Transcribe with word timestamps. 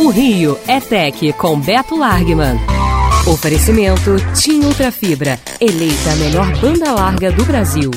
O 0.00 0.10
Rio 0.10 0.56
é 0.68 0.80
Tech 0.80 1.32
com 1.32 1.60
Beto 1.60 1.96
Largman. 1.96 2.54
Oferecimento 3.26 4.14
Tim 4.40 4.60
Ultrafibra, 4.60 5.40
eleita 5.60 6.12
a 6.12 6.16
melhor 6.16 6.60
banda 6.60 6.92
larga 6.92 7.32
do 7.32 7.44
Brasil. 7.44 7.90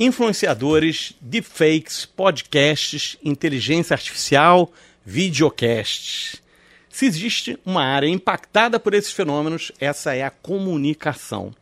Influenciadores, 0.00 1.12
deepfakes, 1.20 2.06
podcasts, 2.06 3.18
inteligência 3.22 3.92
artificial, 3.92 4.72
videocasts. 5.04 6.40
Se 6.88 7.04
existe 7.04 7.58
uma 7.66 7.84
área 7.84 8.08
impactada 8.08 8.80
por 8.80 8.94
esses 8.94 9.12
fenômenos, 9.12 9.70
essa 9.78 10.14
é 10.14 10.22
a 10.22 10.30
comunicação. 10.30 11.54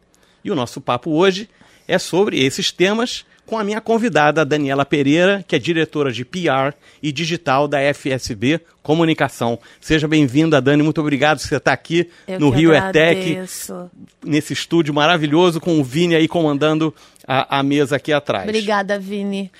E 0.44 0.52
o 0.52 0.54
nosso 0.54 0.80
papo 0.80 1.10
hoje 1.10 1.48
é 1.88 1.98
sobre 1.98 2.44
esses 2.44 2.70
temas 2.70 3.26
com 3.46 3.58
a 3.58 3.64
minha 3.64 3.80
convidada 3.80 4.44
Daniela 4.44 4.84
Pereira, 4.84 5.44
que 5.46 5.54
é 5.54 5.58
diretora 5.58 6.10
de 6.10 6.24
PR 6.24 6.74
e 7.02 7.12
digital 7.12 7.68
da 7.68 7.78
FSB 7.92 8.60
Comunicação. 8.82 9.58
Seja 9.80 10.06
bem-vinda, 10.06 10.60
Dani. 10.60 10.82
Muito 10.82 11.00
obrigado 11.00 11.38
por 11.38 11.46
você 11.46 11.56
estar 11.56 11.72
aqui 11.72 12.08
Eu 12.26 12.40
no 12.40 12.50
Rio 12.50 12.74
agradeço. 12.74 13.72
ETEC, 13.72 13.90
nesse 14.24 14.52
estúdio 14.52 14.92
maravilhoso, 14.92 15.60
com 15.60 15.80
o 15.80 15.84
Vini 15.84 16.14
aí 16.14 16.28
comandando 16.28 16.94
a, 17.26 17.58
a 17.58 17.62
mesa 17.62 17.96
aqui 17.96 18.12
atrás. 18.12 18.48
Obrigada, 18.48 18.98
Vini. 18.98 19.50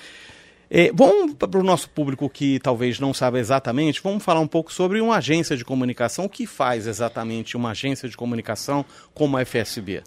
É, 0.69 0.91
vamos 0.93 1.35
para 1.35 1.59
o 1.59 1.63
nosso 1.63 1.89
público 1.89 2.29
que 2.29 2.59
talvez 2.59 2.99
não 2.99 3.13
saiba 3.13 3.39
exatamente, 3.39 4.01
vamos 4.01 4.23
falar 4.23 4.39
um 4.39 4.47
pouco 4.47 4.73
sobre 4.73 4.99
uma 4.99 5.17
agência 5.17 5.55
de 5.55 5.63
comunicação. 5.63 6.25
O 6.25 6.29
que 6.29 6.47
faz 6.47 6.87
exatamente 6.87 7.55
uma 7.55 7.71
agência 7.71 8.09
de 8.09 8.17
comunicação 8.17 8.83
como 9.13 9.37
a 9.37 9.45
FSB? 9.45 10.01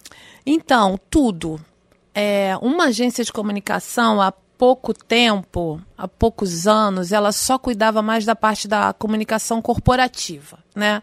Então, 0.45 0.99
tudo. 1.09 1.61
É, 2.15 2.57
uma 2.61 2.87
agência 2.87 3.23
de 3.25 3.33
comunicação, 3.33 4.21
há 4.21 4.33
pouco 4.33 4.93
tempo, 4.93 5.81
há 5.97 6.09
poucos 6.09 6.67
anos, 6.67 7.13
ela 7.13 7.31
só 7.31 7.59
cuidava 7.59 8.03
mais 8.03 8.25
da 8.25 8.35
parte 8.35 8.67
da 8.67 8.93
comunicação 8.93 9.63
corporativa, 9.63 10.59
né? 10.75 11.01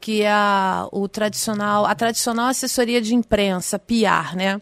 Que 0.00 0.22
é 0.22 0.30
a, 0.30 0.88
o 0.90 1.06
tradicional, 1.06 1.84
a 1.84 1.94
tradicional 1.94 2.46
assessoria 2.46 3.00
de 3.00 3.14
imprensa, 3.14 3.78
PR, 3.78 4.34
né? 4.34 4.60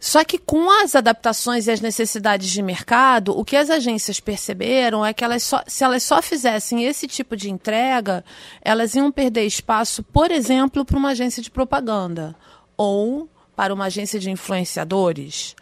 Só 0.00 0.24
que 0.24 0.36
com 0.36 0.68
as 0.82 0.96
adaptações 0.96 1.68
e 1.68 1.70
as 1.70 1.80
necessidades 1.80 2.50
de 2.50 2.60
mercado, 2.60 3.38
o 3.38 3.44
que 3.44 3.54
as 3.54 3.70
agências 3.70 4.18
perceberam 4.18 5.06
é 5.06 5.14
que 5.14 5.22
elas 5.22 5.44
só, 5.44 5.62
se 5.64 5.84
elas 5.84 6.02
só 6.02 6.20
fizessem 6.20 6.84
esse 6.84 7.06
tipo 7.06 7.36
de 7.36 7.48
entrega, 7.48 8.24
elas 8.62 8.96
iam 8.96 9.12
perder 9.12 9.44
espaço, 9.44 10.02
por 10.02 10.32
exemplo, 10.32 10.84
para 10.84 10.98
uma 10.98 11.10
agência 11.10 11.40
de 11.40 11.52
propaganda 11.52 12.34
ou 12.76 13.28
para 13.62 13.72
uma 13.72 13.84
agência 13.84 14.18
de 14.18 14.28
influenciadores 14.28 15.54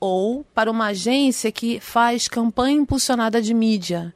ou 0.00 0.46
para 0.54 0.70
uma 0.70 0.86
agência 0.86 1.52
que 1.52 1.78
faz 1.78 2.26
campanha 2.26 2.78
impulsionada 2.78 3.42
de 3.42 3.52
mídia 3.52 4.14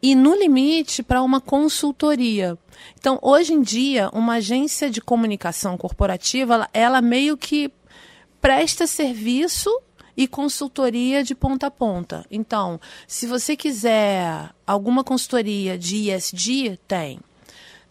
e 0.00 0.14
no 0.14 0.34
limite 0.34 1.02
para 1.02 1.20
uma 1.20 1.38
consultoria. 1.38 2.56
Então, 2.98 3.18
hoje 3.20 3.52
em 3.52 3.60
dia, 3.60 4.08
uma 4.14 4.36
agência 4.36 4.88
de 4.88 5.02
comunicação 5.02 5.76
corporativa, 5.76 6.54
ela, 6.54 6.70
ela 6.72 7.02
meio 7.02 7.36
que 7.36 7.70
presta 8.40 8.86
serviço 8.86 9.68
e 10.16 10.26
consultoria 10.26 11.22
de 11.22 11.34
ponta 11.34 11.66
a 11.66 11.70
ponta. 11.70 12.24
Então, 12.30 12.80
se 13.06 13.26
você 13.26 13.54
quiser 13.54 14.48
alguma 14.66 15.04
consultoria 15.04 15.76
de 15.76 16.10
ISD, 16.10 16.78
tem. 16.88 17.20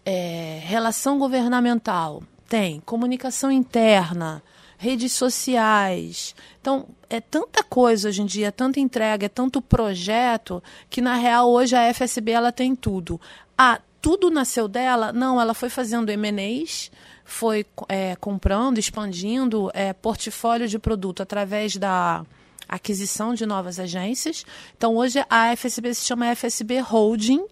É, 0.04 0.60
relação 0.64 1.20
governamental, 1.20 2.24
tem. 2.50 2.80
Comunicação 2.80 3.52
interna, 3.52 4.42
redes 4.82 5.12
sociais. 5.12 6.34
Então, 6.60 6.88
é 7.08 7.22
tanta 7.22 7.64
coisa 7.64 8.10
hoje 8.10 8.24
em 8.24 8.26
dia, 8.26 8.48
é 8.48 8.52
tanta 8.52 8.80
entrega, 8.80 9.28
é 9.28 9.30
tanto 9.30 9.62
projeto, 9.62 10.62
que 10.90 11.02
na 11.02 11.14
real 11.14 11.52
hoje 11.52 11.76
a 11.76 11.94
FSB 11.94 12.32
ela 12.32 12.52
tem 12.52 12.76
tudo. 12.76 13.22
Ah, 13.56 13.80
tudo 14.02 14.32
nasceu 14.32 14.68
dela? 14.68 15.14
Não, 15.14 15.40
ela 15.40 15.54
foi 15.54 15.70
fazendo 15.70 16.10
M&As, 16.10 16.90
foi 17.24 17.64
é, 17.88 18.16
comprando, 18.16 18.80
expandindo 18.80 19.70
é, 19.76 19.94
portfólio 19.94 20.68
de 20.68 20.80
produto 20.80 21.22
através 21.22 21.78
da 21.78 22.26
aquisição 22.68 23.36
de 23.36 23.46
novas 23.46 23.80
agências. 23.80 24.44
Então, 24.76 24.96
hoje 24.96 25.24
a 25.30 25.56
FSB 25.56 25.94
se 25.94 26.08
chama 26.08 26.36
FSB 26.36 26.80
Holding 26.80 27.46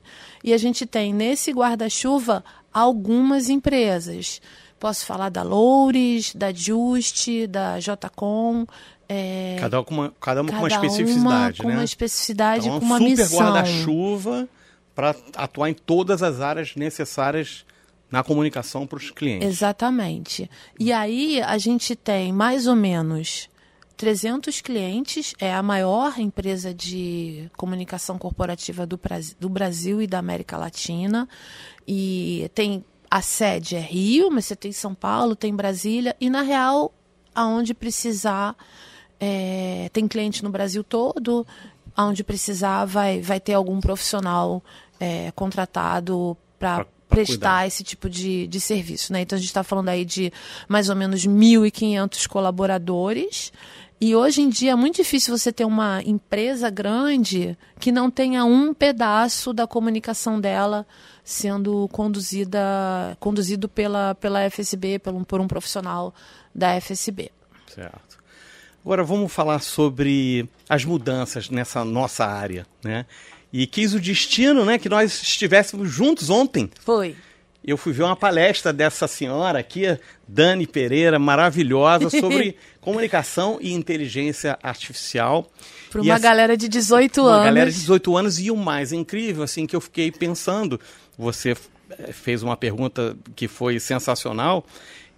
e 0.43 0.51
a 0.51 0.57
gente 0.57 0.83
tem 0.87 1.13
nesse 1.13 1.51
guarda-chuva 1.51 2.43
algumas 2.73 3.49
empresas. 3.49 4.41
Posso 4.79 5.05
falar 5.05 5.29
da 5.29 5.43
Loures, 5.43 6.33
da 6.33 6.53
Juste, 6.53 7.45
da 7.47 7.79
Jcom. 7.79 8.65
É, 9.07 9.57
Cada 9.59 9.81
uma, 9.81 10.13
cada 10.21 10.41
uma 10.41 10.51
com 10.51 10.57
uma 10.59 10.69
cada 10.69 10.85
especificidade, 10.85 11.59
uma 11.59 11.63
com 11.63 11.69
né? 11.69 11.75
uma 11.77 11.83
especificidade, 11.83 12.67
Então, 12.67 12.73
é 12.73 12.77
um 12.77 12.79
com 12.79 12.85
uma 12.85 12.97
super 12.97 13.09
missão. 13.09 13.39
guarda-chuva 13.39 14.49
para 14.95 15.15
atuar 15.35 15.69
em 15.69 15.73
todas 15.73 16.21
as 16.21 16.41
áreas 16.41 16.75
necessárias 16.75 17.65
na 18.11 18.23
comunicação 18.23 18.85
para 18.87 18.97
os 18.97 19.11
clientes. 19.11 19.47
Exatamente. 19.47 20.49
E 20.79 20.91
aí 20.91 21.41
a 21.41 21.57
gente 21.57 21.95
tem 21.95 22.31
mais 22.31 22.67
ou 22.67 22.75
menos 22.75 23.49
300 23.97 24.61
clientes, 24.61 25.33
é 25.39 25.53
a 25.53 25.61
maior 25.61 26.17
empresa 26.19 26.73
de 26.73 27.49
comunicação 27.57 28.17
corporativa 28.17 28.85
do, 28.85 28.99
do 29.39 29.49
Brasil 29.49 30.01
e 30.01 30.07
da 30.07 30.19
América 30.19 30.57
Latina. 30.57 31.27
E 31.87 32.49
tem 32.55 32.83
a 33.09 33.21
sede 33.21 33.75
é 33.75 33.79
Rio, 33.79 34.29
mas 34.29 34.45
você 34.45 34.55
tem 34.55 34.71
São 34.71 34.93
Paulo, 34.93 35.35
tem 35.35 35.55
Brasília, 35.55 36.15
e 36.19 36.29
na 36.29 36.41
real, 36.41 36.93
aonde 37.33 37.73
precisar, 37.73 38.55
é, 39.19 39.89
tem 39.91 40.07
cliente 40.07 40.43
no 40.43 40.49
Brasil 40.49 40.83
todo, 40.83 41.45
aonde 41.95 42.23
precisar 42.23 42.85
vai, 42.85 43.21
vai 43.21 43.39
ter 43.39 43.53
algum 43.53 43.79
profissional 43.79 44.63
é, 44.99 45.31
contratado 45.31 46.37
para 46.57 46.85
prestar 47.09 47.33
cuidar. 47.33 47.67
esse 47.67 47.83
tipo 47.83 48.09
de, 48.09 48.47
de 48.47 48.61
serviço. 48.61 49.11
Né? 49.11 49.21
Então 49.21 49.35
a 49.35 49.39
gente 49.39 49.49
está 49.49 49.63
falando 49.63 49.89
aí 49.89 50.05
de 50.05 50.31
mais 50.67 50.89
ou 50.89 50.95
menos 50.95 51.25
1.500 51.25 52.27
colaboradores. 52.27 53.51
E 53.99 54.15
hoje 54.15 54.41
em 54.41 54.49
dia 54.49 54.71
é 54.71 54.75
muito 54.75 54.97
difícil 54.97 55.37
você 55.37 55.51
ter 55.51 55.65
uma 55.65 56.01
empresa 56.05 56.69
grande 56.69 57.57
que 57.79 57.91
não 57.91 58.09
tenha 58.09 58.45
um 58.45 58.73
pedaço 58.73 59.51
da 59.51 59.67
comunicação 59.67 60.39
dela 60.39 60.87
sendo 61.29 61.87
conduzida 61.89 63.15
conduzido 63.19 63.69
pela, 63.69 64.15
pela 64.15 64.49
FSB, 64.49 64.97
pelo, 64.97 65.23
por 65.23 65.39
um 65.39 65.47
profissional 65.47 66.11
da 66.55 66.81
FSB. 66.81 67.31
Certo. 67.67 68.17
Agora 68.83 69.03
vamos 69.03 69.31
falar 69.31 69.59
sobre 69.59 70.49
as 70.67 70.83
mudanças 70.83 71.47
nessa 71.51 71.85
nossa 71.85 72.25
área, 72.25 72.65
né? 72.83 73.05
E 73.53 73.67
quis 73.67 73.93
o 73.93 73.99
destino, 73.99 74.65
né, 74.65 74.79
que 74.79 74.89
nós 74.89 75.21
estivéssemos 75.21 75.91
juntos 75.91 76.31
ontem. 76.31 76.67
Foi. 76.79 77.15
Eu 77.69 77.77
fui 77.77 77.93
ver 77.93 78.01
uma 78.03 78.15
palestra 78.15 78.73
dessa 78.73 79.07
senhora 79.07 79.59
aqui, 79.59 79.83
Dani 80.27 80.65
Pereira, 80.65 81.19
maravilhosa, 81.19 82.09
sobre 82.19 82.55
comunicação 82.81 83.59
e 83.61 83.73
inteligência 83.73 84.57
artificial. 84.63 85.47
Para 85.91 86.01
uma 86.01 86.13
essa- 86.15 86.23
galera 86.23 86.57
de 86.57 86.67
18 86.67 87.21
uma 87.21 87.31
anos. 87.33 87.45
galera 87.45 87.69
de 87.71 87.77
18 87.77 88.17
anos 88.17 88.39
e 88.39 88.49
o 88.49 88.55
mais 88.57 88.91
incrível, 88.91 89.43
assim, 89.43 89.67
que 89.67 89.75
eu 89.75 89.81
fiquei 89.81 90.11
pensando, 90.11 90.79
você 91.17 91.55
eh, 91.91 92.11
fez 92.11 92.41
uma 92.41 92.57
pergunta 92.57 93.15
que 93.35 93.47
foi 93.47 93.79
sensacional, 93.79 94.65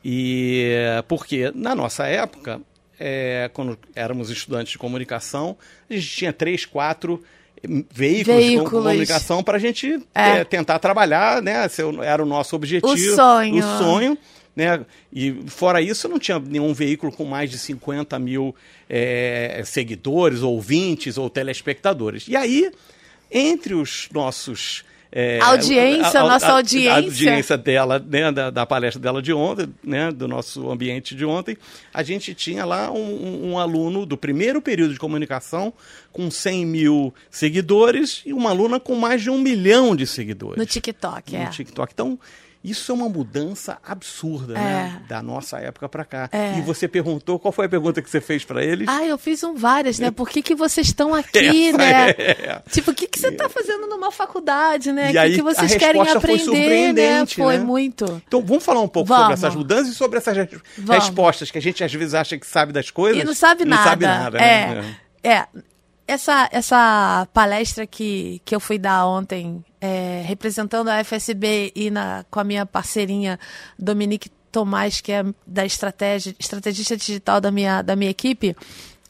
e 0.04 0.74
eh, 0.76 1.04
porque 1.08 1.52
na 1.56 1.74
nossa 1.74 2.06
época, 2.06 2.60
eh, 3.00 3.50
quando 3.54 3.80
éramos 3.96 4.30
estudantes 4.30 4.74
de 4.74 4.78
comunicação, 4.78 5.58
a 5.90 5.94
gente 5.94 6.08
tinha 6.08 6.34
três, 6.34 6.66
quatro 6.66 7.24
veículos, 7.64 7.94
de 7.94 8.26
com- 8.26 8.36
Veículos. 8.36 8.70
comunicação 8.72 9.44
para 9.44 9.58
a 9.58 9.60
gente 9.60 10.00
É. 10.16 10.40
eh, 10.40 10.44
tentar 10.44 10.80
trabalhar, 10.80 11.42
né? 11.42 11.66
Esse 11.66 11.82
era 12.04 12.22
o 12.24 12.26
nosso 12.26 12.56
objetivo. 12.56 12.92
O 12.94 12.98
sonho. 13.16 13.56
O 13.58 13.78
sonho. 13.78 14.18
Né? 14.56 14.86
E 15.14 15.44
fora 15.48 15.82
isso, 15.82 16.10
não 16.10 16.20
tinha 16.20 16.38
nenhum 16.38 16.74
veículo 16.74 17.10
com 17.12 17.24
mais 17.24 17.50
de 17.50 17.58
50 17.58 18.20
mil 18.20 18.54
eh, 18.90 19.62
seguidores, 19.66 20.42
ouvintes 20.42 21.18
ou 21.18 21.30
telespectadores. 21.30 22.28
E 22.28 22.36
aí, 22.36 22.70
entre 23.32 23.74
os 23.74 24.10
nossos. 24.14 24.84
Eh, 25.12 25.40
Audiência, 25.42 26.22
nossa 26.22 26.48
A 26.48 26.52
audiência. 26.54 26.94
audiência 26.96 27.58
dela, 27.58 28.00
né, 28.00 28.32
da, 28.32 28.50
da 28.50 28.66
palestra 28.66 29.02
dela 29.02 29.22
de 29.22 29.34
ontem, 29.34 29.68
né, 29.84 30.12
do 30.12 30.28
nosso 30.28 30.72
ambiente 30.72 31.14
de 31.16 31.26
ontem, 31.26 31.58
a 31.94 32.02
gente 32.02 32.34
tinha 32.34 32.64
lá 32.66 32.90
um, 32.92 33.52
um- 33.52 33.60
aluno 33.60 34.06
do 34.06 34.16
primeiro 34.18 34.62
período 34.62 34.94
de 34.94 35.00
comunicação 35.00 35.74
com 36.12 36.32
100 36.32 36.66
mil 36.66 37.14
seguidores 37.30 38.22
e 38.26 38.32
uma 38.34 38.50
aluna 38.52 38.80
com 38.80 38.96
mais 38.96 39.22
de 39.22 39.30
um 39.30 39.38
milhão 39.38 39.96
de 39.96 40.08
seguidores 40.08 40.58
No 40.58 40.66
TikTok, 40.66 41.34
no 41.36 41.44
é. 41.44 41.46
TikTok. 41.48 41.92
Então, 41.94 42.18
isso 42.64 42.92
é 42.92 42.96
uma 42.96 43.10
mudança 43.10 43.80
absurda, 43.84 44.54
né? 44.54 45.02
É. 45.04 45.08
Da 45.08 45.22
nossa 45.24 45.58
época 45.58 45.90
para 45.90 46.06
cá. 46.06 46.30
É. 46.32 46.60
E 46.60 46.62
você 46.62 46.88
perguntou, 46.88 47.40
qual 47.40 47.52
foi 47.52 47.66
a 47.66 47.70
pergunta 47.70 48.02
que 48.02 48.10
você 48.10 48.22
fez 48.22 48.46
para 48.46 48.64
eles? 48.64 48.88
Ah, 48.88 49.04
eu 49.04 49.18
fiz 49.18 49.44
um 49.44 49.56
várias, 49.56 49.98
né? 49.98 50.12
Por 50.12 50.30
que, 50.30 50.44
que 50.44 50.54
vocês 50.54 50.88
estão 50.88 51.14
aqui, 51.14 51.40
Essa 51.70 51.78
né? 51.78 52.10
é. 52.12 52.62
Tipo, 52.70 52.92
o 52.92 52.94
que, 52.94 53.08
que 53.08 53.20
você 53.20 53.30
está 53.30 53.50
fazendo 53.50 53.88
numa 53.88 54.12
faculdade, 54.12 54.92
né? 54.92 55.10
O 55.10 55.12
que, 55.12 55.18
aí, 55.18 55.36
que 55.36 55.42
vocês 55.42 55.76
querem 55.76 56.04
resposta 56.04 56.28
foi 56.28 56.36
aprender, 56.36 56.94
né? 56.94 57.26
Foi 57.26 57.58
né? 57.58 57.64
muito. 57.64 58.22
Então, 58.28 58.44
vamos 58.44 58.64
falar 58.64 58.82
um 58.82 58.88
pouco 58.88 59.08
sobre 59.08 59.24
Vamos. 59.24 59.40
essas 59.40 59.56
mudanças 59.56 59.94
e 59.94 59.96
sobre 59.96 60.18
essas 60.20 60.36
Vamos. 60.78 61.04
respostas 61.04 61.50
que 61.50 61.58
a 61.58 61.62
gente 61.62 61.84
às 61.84 61.92
vezes 61.92 62.14
acha 62.14 62.38
que 62.38 62.46
sabe 62.46 62.72
das 62.72 62.92
coisas. 62.92 63.22
E 63.22 63.26
não 63.26 63.34
sabe 63.34 63.66
não 63.66 63.76
nada. 63.76 63.90
sabe 63.90 64.06
nada, 64.06 64.38
é, 64.38 64.76
né? 64.76 64.98
é. 65.24 65.48
Essa, 66.12 66.50
essa 66.52 67.28
palestra 67.34 67.88
que, 67.88 68.42
que 68.44 68.54
eu 68.54 68.60
fui 68.60 68.78
dar 68.78 69.08
ontem, 69.08 69.64
é, 69.80 70.22
representando 70.26 70.90
a 70.90 71.02
FSB 71.04 71.72
e 71.74 71.90
na, 71.90 72.26
com 72.30 72.40
a 72.40 72.44
minha 72.44 72.66
parceirinha 72.66 73.40
Dominique 73.80 74.30
Tomás, 74.52 75.00
que 75.00 75.14
é 75.14 75.24
da 75.48 75.66
estratégia, 75.66 76.36
estrategista 76.38 76.98
digital 76.98 77.40
da 77.40 77.50
minha, 77.50 77.82
da 77.82 77.96
minha 77.96 78.12
equipe, 78.12 78.54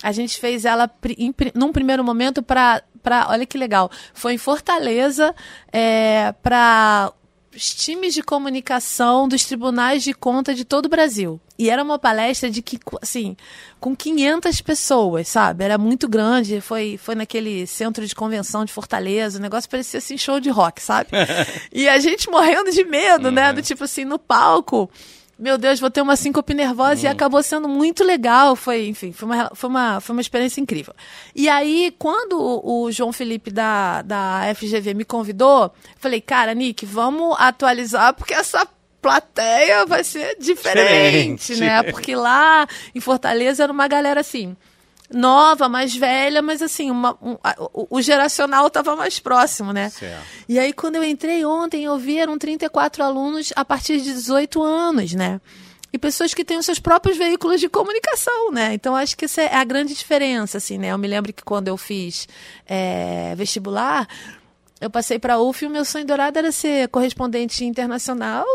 a 0.04 0.12
gente 0.12 0.40
fez 0.40 0.64
ela 0.64 0.90
em, 1.18 1.34
num 1.56 1.72
primeiro 1.72 2.04
momento 2.04 2.44
para. 2.44 2.84
Olha 3.28 3.46
que 3.48 3.58
legal. 3.58 3.90
Foi 4.14 4.34
em 4.34 4.38
Fortaleza 4.38 5.34
é, 5.74 6.34
para 6.44 7.12
os 7.56 7.74
times 7.74 8.14
de 8.14 8.24
comunicação 8.24 9.28
dos 9.28 9.44
tribunais 9.44 10.04
de 10.04 10.14
conta 10.14 10.54
de 10.54 10.64
todo 10.64 10.86
o 10.86 10.90
Brasil. 10.90 11.40
E 11.60 11.70
era 11.70 11.84
uma 11.84 12.00
palestra 12.00 12.50
de 12.50 12.62
que, 12.62 12.80
assim, 13.02 13.36
com 13.80 13.96
500 13.96 14.62
pessoas, 14.62 15.28
sabe? 15.28 15.64
Era 15.64 15.78
muito 15.78 16.08
grande, 16.08 16.62
foi, 16.62 16.98
foi 16.98 17.14
naquele 17.14 17.68
centro 17.68 18.08
de 18.08 18.16
convenção 18.16 18.66
de 18.66 18.74
Fortaleza, 18.74 19.38
o 19.38 19.42
negócio 19.42 19.70
parecia 19.70 20.00
assim 20.00 20.18
show 20.18 20.40
de 20.40 20.50
rock, 20.50 20.82
sabe? 20.82 21.10
e 21.72 21.88
a 21.88 22.00
gente 22.00 22.30
morrendo 22.30 22.72
de 22.72 22.84
medo, 22.84 23.26
uhum. 23.26 23.32
né? 23.32 23.54
Do 23.54 23.62
tipo 23.62 23.84
assim, 23.84 24.06
no 24.06 24.18
palco 24.18 24.90
meu 25.42 25.58
Deus, 25.58 25.80
vou 25.80 25.90
ter 25.90 26.02
uma 26.02 26.16
síncope 26.16 26.54
nervosa 26.54 27.02
hum. 27.02 27.06
e 27.06 27.08
acabou 27.08 27.42
sendo 27.42 27.68
muito 27.68 28.04
legal. 28.04 28.56
Foi, 28.56 28.88
enfim, 28.88 29.12
foi 29.12 29.28
uma, 29.28 29.52
foi 29.56 29.70
uma, 29.70 30.00
foi 30.00 30.14
uma 30.14 30.22
experiência 30.22 30.62
incrível. 30.62 30.94
E 31.36 31.50
aí, 31.50 31.94
quando 31.98 32.40
o, 32.40 32.84
o 32.84 32.92
João 32.92 33.12
Felipe 33.12 33.50
da, 33.50 34.04
da 34.04 34.42
FGV 34.56 34.94
me 34.94 35.04
convidou, 35.04 35.74
falei, 35.98 36.22
cara, 36.22 36.54
Nick, 36.54 36.86
vamos 36.86 37.36
atualizar, 37.40 38.14
porque 38.14 38.36
essa 38.36 38.68
plateia 39.02 39.84
vai 39.88 40.04
ser 40.04 40.38
diferente, 40.40 41.54
diferente. 41.54 41.60
né? 41.60 41.84
Porque 41.92 42.16
lá 42.16 42.68
em 42.94 43.00
Fortaleza 43.00 43.64
era 43.64 43.74
uma 43.74 43.88
galera 43.88 44.22
assim 44.22 44.56
nova, 45.14 45.68
mais 45.68 45.96
velha, 45.96 46.42
mas 46.42 46.62
assim, 46.62 46.90
uma, 46.90 47.18
um, 47.22 47.38
a, 47.44 47.56
o, 47.74 47.98
o, 47.98 48.02
geracional 48.02 48.68
estava 48.68 48.96
mais 48.96 49.20
próximo, 49.20 49.74
né? 49.74 49.90
Certo. 49.90 50.24
E 50.48 50.58
aí, 50.58 50.74
quando 50.74 50.96
eu 50.96 51.04
entrei 51.04 51.46
ontem, 51.46 51.84
eu 51.84 51.98
vi 51.98 52.18
eram 52.18 52.38
34 52.38 53.04
alunos 53.04 53.52
a 53.56 53.66
partir 53.66 54.00
de 54.00 54.14
18 54.14 54.62
anos, 54.62 55.14
né? 55.14 55.40
E 55.94 55.98
pessoas 55.98 56.34
que 56.34 56.46
têm 56.46 56.58
os 56.58 56.66
seus 56.66 56.80
próprios 56.80 57.18
veículos 57.18 57.60
de 57.60 57.68
comunicação, 57.68 58.52
né? 58.52 58.74
Então, 58.74 58.96
acho 58.96 59.18
que 59.18 59.26
essa 59.26 59.42
é 59.42 59.56
a 59.56 59.64
grande 59.64 59.94
diferença, 59.94 60.58
assim, 60.58 60.78
né? 60.78 60.88
Eu 60.88 60.98
me 60.98 61.08
lembro 61.08 61.34
que 61.34 61.44
quando 61.44 61.68
eu 61.68 61.76
fiz 61.76 62.30
é, 62.66 63.36
vestibular, 63.36 64.08
eu 64.80 64.90
passei 64.90 65.20
para 65.20 65.36
a 65.36 65.42
UF 65.42 65.64
e 65.64 65.68
o 65.68 65.70
meu 65.70 65.84
sonho 65.84 66.06
dourado 66.06 66.40
era 66.40 66.52
ser 66.52 66.88
correspondente 66.88 67.66
internacional 67.66 68.46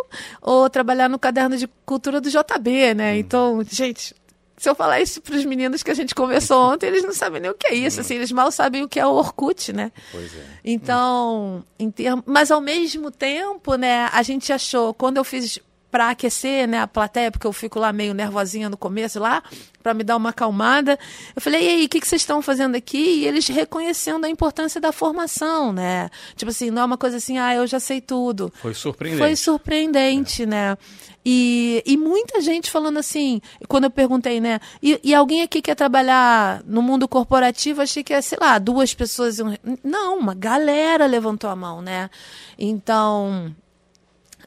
ou 0.41 0.69
trabalhar 0.71 1.09
no 1.09 1.19
caderno 1.19 1.57
de 1.59 1.69
cultura 1.85 2.21
do 2.21 2.31
JB, 2.31 2.95
né? 2.95 3.13
Hum. 3.13 3.17
Então, 3.17 3.63
gente, 3.71 4.15
se 4.57 4.69
eu 4.69 4.75
falar 4.75 5.01
isso 5.01 5.21
para 5.21 5.37
os 5.37 5.45
meninos 5.45 5.83
que 5.83 5.91
a 5.91 5.95
gente 5.95 6.15
conversou 6.15 6.59
ontem, 6.73 6.87
eles 6.87 7.03
não 7.03 7.13
sabem 7.13 7.41
nem 7.41 7.51
o 7.51 7.55
que 7.55 7.67
é 7.67 7.75
isso. 7.75 8.01
Assim, 8.01 8.15
eles 8.15 8.33
mal 8.33 8.51
sabem 8.51 8.83
o 8.83 8.89
que 8.89 8.99
é 8.99 9.07
o 9.07 9.13
Orkut, 9.13 9.73
né? 9.73 9.93
Pois 10.11 10.35
é. 10.35 10.45
Então, 10.65 11.65
em 11.79 11.91
termo, 11.91 12.23
mas 12.27 12.51
ao 12.51 12.61
mesmo 12.61 13.11
tempo, 13.11 13.75
né, 13.75 14.09
a 14.13 14.23
gente 14.23 14.53
achou, 14.53 14.95
quando 14.95 15.19
eu 15.19 15.25
fiz 15.25 15.59
para 15.91 16.11
aquecer 16.11 16.67
né, 16.67 16.81
a 16.81 16.87
plateia, 16.87 17.31
porque 17.31 17.47
eu 17.47 17.53
fico 17.53 17.79
lá 17.79 17.93
meio 17.93 18.13
nervosinha 18.13 18.69
no 18.69 18.77
começo 18.77 19.19
lá, 19.19 19.43
para 19.83 19.95
me 19.95 20.03
dar 20.03 20.17
uma 20.17 20.31
acalmada. 20.31 20.99
Eu 21.35 21.41
falei, 21.41 21.65
e 21.65 21.69
aí, 21.69 21.85
o 21.87 21.89
que, 21.89 22.01
que 22.01 22.09
vocês 22.09 22.23
estão 22.23 22.43
fazendo 22.43 22.75
aqui? 22.75 22.99
E 22.99 23.27
eles 23.27 23.47
reconhecendo 23.49 24.25
a 24.25 24.29
importância 24.29 24.81
da 24.81 24.93
formação, 24.93 25.73
né? 25.73 26.11
Tipo 26.35 26.51
assim, 26.51 26.71
não 26.71 26.83
é 26.83 26.85
uma 26.85 26.99
coisa 26.99 27.17
assim, 27.17 27.39
ah, 27.39 27.55
eu 27.55 27.67
já 27.67 27.79
sei 27.79 28.01
tudo. 28.01 28.53
Foi 28.61 28.75
surpreendente. 28.75 29.23
Foi 29.23 29.37
surpreendente, 29.37 30.43
é. 30.43 30.47
né? 30.47 30.79
E, 31.25 31.83
e 31.85 31.97
muita 31.97 32.41
gente 32.41 32.71
falando 32.71 32.99
assim, 32.99 33.41
quando 33.67 33.85
eu 33.85 33.91
perguntei, 33.91 34.41
né? 34.41 34.61
E, 34.83 35.01
e, 35.03 35.15
alguém 35.15 35.43
aqui 35.43 35.61
quer 35.61 35.75
trabalhar 35.75 36.63
no 36.65 36.81
mundo 36.81 37.09
corporativo? 37.09 37.83
Achei 37.83 38.05
que 38.05 38.13
é, 38.13 38.21
sei 38.21 38.39
lá, 38.41 38.59
duas 38.61 38.95
pessoas. 38.95 39.39
Não, 39.83 40.19
uma 40.19 40.35
galera 40.35 41.05
levantou 41.07 41.51
a 41.51 41.57
mão, 41.57 41.83
né? 41.83 42.11
Então 42.57 43.53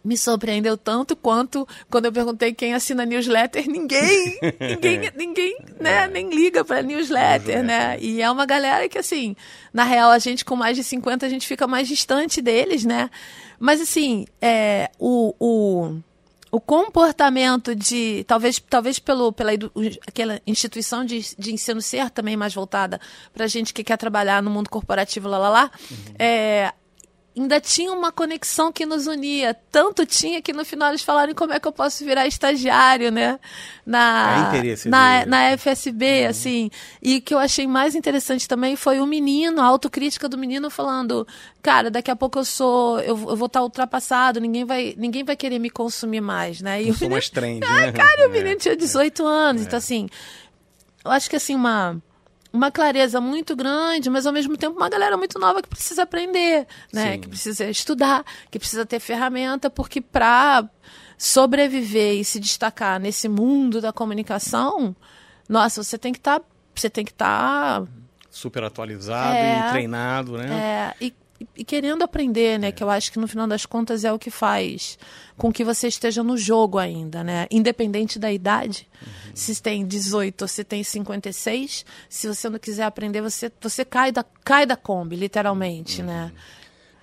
me 0.03 0.17
surpreendeu 0.17 0.77
tanto 0.77 1.15
quanto 1.15 1.67
quando 1.89 2.05
eu 2.05 2.11
perguntei 2.11 2.53
quem 2.53 2.73
assina 2.73 3.05
newsletter, 3.05 3.67
ninguém, 3.67 4.39
ninguém, 4.59 5.11
ninguém, 5.15 5.57
né, 5.79 6.03
é. 6.03 6.07
nem 6.07 6.29
liga 6.29 6.63
para 6.63 6.81
newsletter, 6.81 7.63
né? 7.63 7.97
E 7.99 8.21
é 8.21 8.29
uma 8.29 8.45
galera 8.45 8.87
que 8.87 8.97
assim, 8.97 9.35
na 9.73 9.83
real 9.83 10.09
a 10.11 10.19
gente 10.19 10.45
com 10.45 10.55
mais 10.55 10.77
de 10.77 10.83
50 10.83 11.25
a 11.25 11.29
gente 11.29 11.47
fica 11.47 11.67
mais 11.67 11.87
distante 11.87 12.41
deles, 12.41 12.85
né? 12.85 13.09
Mas 13.59 13.81
assim, 13.81 14.25
é, 14.41 14.89
o, 14.97 15.35
o 15.39 15.99
o 16.51 16.59
comportamento 16.59 17.75
de 17.75 18.23
talvez 18.27 18.59
talvez 18.59 18.97
pelo 18.97 19.31
pela 19.31 19.51
aquela 20.07 20.41
instituição 20.47 21.05
de, 21.05 21.19
de 21.37 21.53
ensino 21.53 21.81
ser 21.81 22.09
também 22.09 22.35
mais 22.35 22.53
voltada 22.53 22.99
para 23.33 23.45
gente 23.47 23.73
que 23.73 23.83
quer 23.83 23.97
trabalhar 23.97 24.41
no 24.41 24.49
mundo 24.49 24.69
corporativo 24.69 25.27
lá 25.27 25.37
lá 25.37 25.49
lá 25.49 25.71
uhum. 25.91 25.97
é, 26.17 26.73
ainda 27.37 27.59
tinha 27.61 27.91
uma 27.91 28.11
conexão 28.11 28.71
que 28.71 28.85
nos 28.85 29.07
unia. 29.07 29.55
Tanto 29.71 30.05
tinha 30.05 30.41
que 30.41 30.51
no 30.51 30.65
final 30.65 30.89
eles 30.89 31.01
falaram 31.01 31.33
como 31.33 31.53
é 31.53 31.59
que 31.59 31.67
eu 31.67 31.71
posso 31.71 32.03
virar 32.03 32.27
estagiário, 32.27 33.11
né? 33.11 33.39
Na, 33.85 34.51
é 34.53 34.89
na, 34.89 35.25
na 35.25 35.57
FSB, 35.57 36.23
uhum. 36.23 36.29
assim. 36.29 36.71
E 37.01 37.17
o 37.17 37.21
que 37.21 37.33
eu 37.33 37.39
achei 37.39 37.65
mais 37.65 37.95
interessante 37.95 38.47
também 38.47 38.75
foi 38.75 38.99
o 38.99 39.05
menino, 39.05 39.61
a 39.61 39.65
autocrítica 39.65 40.27
do 40.27 40.37
menino 40.37 40.69
falando, 40.69 41.27
cara, 41.61 41.89
daqui 41.89 42.11
a 42.11 42.15
pouco 42.15 42.39
eu 42.39 42.45
sou, 42.45 42.99
eu, 42.99 43.17
eu 43.29 43.35
vou 43.35 43.47
estar 43.47 43.61
ultrapassado, 43.61 44.39
ninguém 44.39 44.65
vai, 44.65 44.93
ninguém 44.97 45.23
vai 45.23 45.35
querer 45.35 45.59
me 45.59 45.69
consumir 45.69 46.21
mais, 46.21 46.61
né? 46.61 46.81
E 46.83 46.89
eu 46.89 46.93
sou 46.93 47.09
mais 47.09 47.29
trend, 47.29 47.63
ah, 47.65 47.81
né? 47.81 47.91
cara, 47.91 48.27
o 48.27 48.31
menino 48.31 48.51
é. 48.51 48.55
tinha 48.55 48.75
18 48.75 49.25
anos, 49.25 49.61
é. 49.61 49.65
então 49.65 49.77
assim, 49.77 50.07
eu 51.03 51.11
acho 51.11 51.29
que 51.29 51.35
assim, 51.35 51.55
uma 51.55 52.01
uma 52.51 52.71
clareza 52.71 53.21
muito 53.21 53.55
grande, 53.55 54.09
mas 54.09 54.25
ao 54.25 54.33
mesmo 54.33 54.57
tempo 54.57 54.75
uma 54.77 54.89
galera 54.89 55.15
muito 55.15 55.37
nova 55.37 55.61
que 55.61 55.69
precisa 55.69 56.03
aprender, 56.03 56.67
né? 56.91 57.13
Sim. 57.13 57.19
Que 57.21 57.29
precisa 57.29 57.69
estudar, 57.69 58.25
que 58.49 58.57
precisa 58.57 58.85
ter 58.85 58.99
ferramenta, 58.99 59.69
porque 59.69 60.01
para 60.01 60.67
sobreviver 61.17 62.15
e 62.15 62.23
se 62.23 62.39
destacar 62.39 62.99
nesse 62.99 63.27
mundo 63.27 63.81
da 63.81 63.93
comunicação, 63.93 64.95
nossa, 65.47 65.83
você 65.83 65.97
tem 65.97 66.13
que 66.13 66.19
estar, 66.19 66.39
tá, 66.39 66.45
você 66.73 66.89
tem 66.89 67.05
que 67.05 67.11
estar 67.11 67.81
tá, 67.81 67.87
super 68.29 68.63
atualizado 68.63 69.35
é, 69.35 69.59
e 69.59 69.71
treinado, 69.71 70.37
né? 70.37 70.95
É, 70.99 71.05
e 71.05 71.13
e 71.55 71.63
querendo 71.63 72.03
aprender, 72.03 72.59
né? 72.59 72.67
É. 72.67 72.71
Que 72.71 72.83
eu 72.83 72.89
acho 72.89 73.11
que 73.11 73.19
no 73.19 73.27
final 73.27 73.47
das 73.47 73.65
contas 73.65 74.03
é 74.03 74.11
o 74.11 74.19
que 74.19 74.29
faz 74.29 74.97
com 75.37 75.51
que 75.51 75.63
você 75.63 75.87
esteja 75.87 76.21
no 76.21 76.37
jogo 76.37 76.77
ainda, 76.77 77.23
né? 77.23 77.47
Independente 77.49 78.19
da 78.19 78.31
idade. 78.31 78.87
Uhum. 79.01 79.31
Se 79.33 79.61
tem 79.61 79.85
18 79.85 80.41
ou 80.41 80.47
se 80.47 80.63
tem 80.63 80.83
56, 80.83 81.85
se 82.09 82.27
você 82.27 82.49
não 82.49 82.59
quiser 82.59 82.83
aprender, 82.83 83.21
você, 83.21 83.51
você 83.61 83.85
cai, 83.85 84.11
da, 84.11 84.25
cai 84.43 84.65
da 84.65 84.75
Kombi, 84.75 85.15
literalmente, 85.15 86.01
uhum. 86.01 86.07
né? 86.07 86.31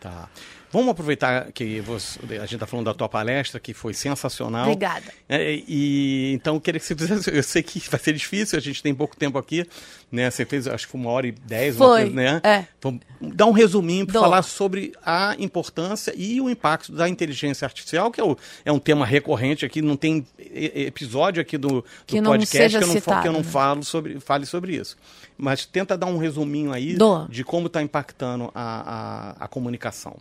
Tá. 0.01 0.29
Vamos 0.77 0.91
aproveitar 0.91 1.51
que 1.53 1.81
você, 1.81 2.19
a 2.33 2.41
gente 2.41 2.57
está 2.57 2.67
falando 2.67 2.85
da 2.85 2.93
tua 2.93 3.09
palestra, 3.09 3.59
que 3.59 3.73
foi 3.73 3.95
sensacional. 3.95 4.65
Obrigada. 4.65 5.07
É, 5.27 5.63
e 5.67 6.35
então 6.35 6.57
eu 6.57 6.61
queria 6.61 6.79
que 6.79 6.85
você 6.85 6.95
fizesse. 6.95 7.35
Eu 7.35 7.43
sei 7.43 7.63
que 7.63 7.81
vai 7.89 7.99
ser 7.99 8.13
difícil, 8.13 8.59
a 8.59 8.61
gente 8.61 8.83
tem 8.83 8.95
pouco 8.95 9.17
tempo 9.17 9.39
aqui, 9.39 9.67
né? 10.13 10.31
Você 10.31 10.45
fez, 10.45 10.69
acho 10.69 10.85
que 10.85 10.93
foi 10.93 11.01
uma 11.01 11.11
hora 11.11 11.29
e 11.29 11.33
dez, 11.33 11.79
foi, 11.79 12.03
coisa, 12.03 12.15
né? 12.15 12.43
É. 12.45 12.67
Vamos 12.83 13.01
dar 13.23 13.47
um 13.47 13.53
resuminho 13.53 14.07
para 14.07 14.21
falar 14.21 14.43
sobre 14.43 14.93
a 15.03 15.35
importância 15.39 16.13
e 16.15 16.43
o 16.43 16.51
impacto 16.51 16.93
da 16.93 17.09
inteligência 17.09 17.65
artificial, 17.65 18.11
que 18.11 18.21
é, 18.21 18.25
o, 18.25 18.37
é 18.63 18.71
um 18.71 18.79
tema 18.79 19.07
recorrente 19.07 19.65
aqui. 19.65 19.81
Não 19.81 19.97
tem 19.97 20.27
episódio 20.39 21.41
aqui 21.41 21.57
do, 21.57 21.69
do 21.69 21.85
que 22.07 22.21
podcast 22.21 22.77
que 22.77 22.85
eu, 22.85 22.87
não, 22.87 22.95
citado, 22.95 23.23
que 23.23 23.29
eu 23.29 23.33
não 23.33 23.43
falo 23.43 23.83
sobre, 23.83 24.21
fale 24.21 24.45
sobre 24.45 24.77
isso. 24.77 24.95
Mas 25.39 25.65
tenta 25.65 25.97
dar 25.97 26.05
um 26.05 26.19
resuminho 26.19 26.71
aí 26.71 26.99
de 27.31 27.45
como 27.45 27.69
está 27.69 27.81
impactando 27.81 28.51
a, 28.55 29.37
a, 29.41 29.45
a 29.47 29.49
comunicação 29.49 30.19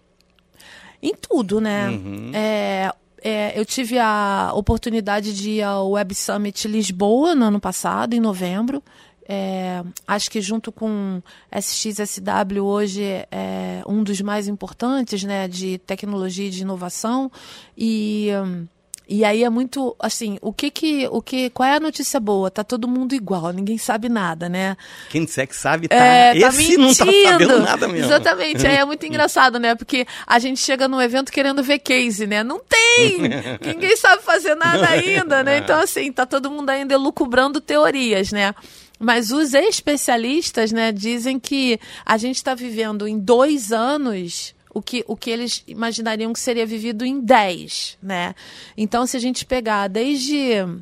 em 1.01 1.13
tudo, 1.13 1.59
né? 1.61 1.89
Uhum. 1.89 2.31
É, 2.33 2.91
é, 3.23 3.59
eu 3.59 3.65
tive 3.65 3.97
a 3.97 4.51
oportunidade 4.53 5.33
de 5.35 5.49
ir 5.51 5.61
ao 5.63 5.91
Web 5.91 6.13
Summit 6.13 6.67
Lisboa 6.67 7.33
no 7.33 7.45
ano 7.45 7.59
passado, 7.59 8.13
em 8.13 8.19
novembro. 8.19 8.83
É, 9.27 9.83
acho 10.07 10.29
que 10.29 10.39
junto 10.39 10.71
com 10.71 11.21
SXSW 11.51 12.63
hoje 12.63 13.03
é 13.31 13.81
um 13.87 14.03
dos 14.03 14.21
mais 14.21 14.47
importantes 14.47 15.23
né, 15.23 15.47
de 15.47 15.79
tecnologia 15.79 16.47
e 16.47 16.51
de 16.51 16.61
inovação. 16.61 17.31
E. 17.77 18.29
Um, 18.43 18.67
e 19.07 19.23
aí 19.23 19.43
é 19.43 19.49
muito 19.49 19.95
assim, 19.99 20.37
o 20.41 20.51
que 20.51 20.71
que, 20.71 21.07
o 21.11 21.21
que, 21.21 21.49
qual 21.51 21.69
é 21.69 21.75
a 21.75 21.79
notícia 21.79 22.19
boa? 22.19 22.49
Tá 22.49 22.63
todo 22.63 22.87
mundo 22.87 23.13
igual, 23.13 23.51
ninguém 23.51 23.77
sabe 23.77 24.09
nada, 24.09 24.49
né? 24.49 24.75
Quem 25.09 25.25
disser 25.25 25.47
que 25.47 25.55
sabe 25.55 25.87
tá, 25.87 25.95
é, 25.95 26.39
tá 26.39 26.47
esse 26.47 26.77
não 26.77 26.87
tá 26.87 27.05
sabendo 27.05 27.59
nada 27.59 27.87
mesmo. 27.87 28.07
Exatamente, 28.07 28.65
aí 28.65 28.77
é 28.77 28.85
muito 28.85 29.05
engraçado, 29.05 29.59
né? 29.59 29.75
Porque 29.75 30.07
a 30.25 30.39
gente 30.39 30.59
chega 30.59 30.87
num 30.87 30.99
evento 30.99 31.31
querendo 31.31 31.61
ver 31.61 31.79
case, 31.79 32.25
né? 32.25 32.43
Não 32.43 32.59
tem! 32.59 33.19
ninguém 33.63 33.95
sabe 33.95 34.23
fazer 34.23 34.55
nada 34.55 34.87
ainda, 34.89 35.43
né? 35.43 35.59
Então 35.59 35.79
assim, 35.79 36.11
tá 36.11 36.25
todo 36.25 36.49
mundo 36.49 36.69
ainda 36.69 36.93
elucubrando 36.93 37.61
teorias, 37.61 38.31
né? 38.31 38.55
Mas 38.99 39.29
os 39.29 39.53
especialistas, 39.53 40.71
né, 40.71 40.91
dizem 40.91 41.39
que 41.39 41.79
a 42.05 42.17
gente 42.17 42.37
está 42.37 42.55
vivendo 42.55 43.07
em 43.07 43.19
dois 43.19 43.71
anos 43.71 44.54
o 44.75 44.81
que, 44.81 45.05
o 45.07 45.15
que 45.15 45.31
eles 45.31 45.63
imaginariam 45.65 46.33
que 46.33 46.39
seria 46.39 46.65
vivido 46.65 47.05
em 47.05 47.21
10, 47.21 47.97
né? 48.03 48.35
Então, 48.75 49.07
se 49.07 49.15
a 49.15 49.19
gente 49.21 49.45
pegar 49.45 49.87
desde. 49.87 50.35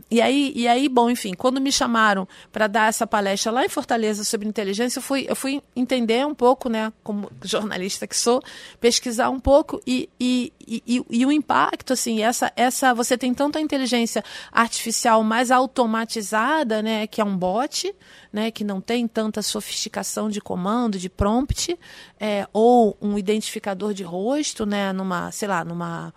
E 0.09 0.19
aí, 0.19 0.51
e 0.55 0.67
aí 0.67 0.89
bom, 0.89 1.11
enfim, 1.11 1.35
quando 1.35 1.61
me 1.61 1.71
chamaram 1.71 2.27
para 2.51 2.65
dar 2.65 2.89
essa 2.89 3.05
palestra 3.05 3.51
lá 3.51 3.63
em 3.63 3.69
Fortaleza 3.69 4.23
sobre 4.23 4.47
inteligência, 4.47 4.97
eu 4.97 5.03
fui, 5.03 5.27
eu 5.29 5.35
fui 5.35 5.61
entender 5.75 6.25
um 6.25 6.33
pouco, 6.33 6.69
né, 6.69 6.91
como 7.03 7.31
jornalista 7.43 8.07
que 8.07 8.17
sou, 8.17 8.41
pesquisar 8.81 9.29
um 9.29 9.39
pouco 9.39 9.79
e, 9.85 10.09
e, 10.19 10.51
e, 10.67 11.05
e 11.07 11.23
o 11.23 11.31
impacto, 11.31 11.93
assim, 11.93 12.23
essa, 12.23 12.51
essa. 12.55 12.95
Você 12.95 13.15
tem 13.15 13.31
tanto 13.31 13.59
a 13.59 13.61
inteligência 13.61 14.23
artificial 14.51 15.23
mais 15.23 15.51
automatizada, 15.51 16.81
né, 16.81 17.05
que 17.05 17.21
é 17.21 17.23
um 17.23 17.37
bot, 17.37 17.93
né, 18.31 18.49
que 18.49 18.63
não 18.63 18.81
tem 18.81 19.07
tanta 19.07 19.43
sofisticação 19.43 20.31
de 20.31 20.41
comando, 20.41 20.97
de 20.97 21.09
prompt, 21.09 21.77
é, 22.19 22.47
ou 22.51 22.97
um 22.99 23.19
identificador 23.19 23.82
de 23.91 24.03
rosto, 24.03 24.67
né, 24.67 24.93
numa, 24.93 25.31
sei 25.31 25.47
lá, 25.47 25.65
numa 25.65 26.13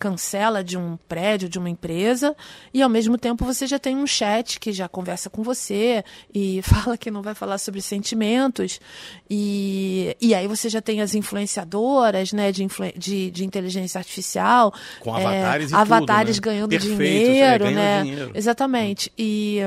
cancela 0.00 0.64
de 0.64 0.78
um 0.78 0.96
prédio, 0.96 1.46
de 1.46 1.58
uma 1.58 1.68
empresa, 1.68 2.34
e 2.72 2.80
ao 2.80 2.88
mesmo 2.88 3.18
tempo 3.18 3.44
você 3.44 3.66
já 3.66 3.78
tem 3.78 3.94
um 3.94 4.06
chat 4.06 4.58
que 4.58 4.72
já 4.72 4.88
conversa 4.88 5.28
com 5.28 5.42
você 5.42 6.02
e 6.34 6.62
fala 6.62 6.96
que 6.96 7.10
não 7.10 7.20
vai 7.20 7.34
falar 7.34 7.58
sobre 7.58 7.82
sentimentos, 7.82 8.80
e, 9.28 10.16
e 10.20 10.34
aí 10.34 10.48
você 10.48 10.70
já 10.70 10.80
tem 10.80 11.02
as 11.02 11.14
influenciadoras 11.14 12.32
né, 12.32 12.50
de, 12.50 12.64
influ 12.64 12.90
de, 12.96 13.30
de 13.30 13.44
inteligência 13.44 13.98
artificial, 13.98 14.72
com 15.00 15.14
avatares, 15.14 15.72
é, 15.72 15.76
avatares 15.76 16.36
tudo, 16.36 16.46
né? 16.46 16.52
ganhando 16.52 16.70
Perfeito, 16.70 16.92
dinheiro, 16.96 17.64
é, 17.66 17.70
né? 17.70 18.02
dinheiro. 18.02 18.30
Exatamente. 18.34 19.12
E, 19.18 19.58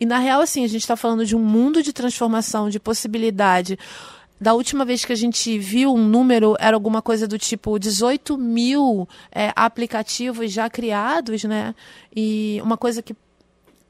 e 0.00 0.06
na 0.06 0.18
real, 0.18 0.40
assim, 0.40 0.64
a 0.64 0.68
gente 0.68 0.80
está 0.80 0.96
falando 0.96 1.26
de 1.26 1.36
um 1.36 1.40
mundo 1.40 1.82
de 1.82 1.92
transformação, 1.92 2.70
de 2.70 2.80
possibilidade 2.80 3.78
da 4.40 4.54
última 4.54 4.86
vez 4.86 5.04
que 5.04 5.12
a 5.12 5.16
gente 5.16 5.58
viu 5.58 5.92
um 5.94 6.02
número, 6.02 6.56
era 6.58 6.74
alguma 6.74 7.02
coisa 7.02 7.28
do 7.28 7.38
tipo 7.38 7.78
18 7.78 8.38
mil 8.38 9.06
é, 9.30 9.52
aplicativos 9.54 10.50
já 10.50 10.70
criados, 10.70 11.44
né? 11.44 11.74
E 12.14 12.58
uma 12.62 12.78
coisa 12.78 13.02
que 13.02 13.14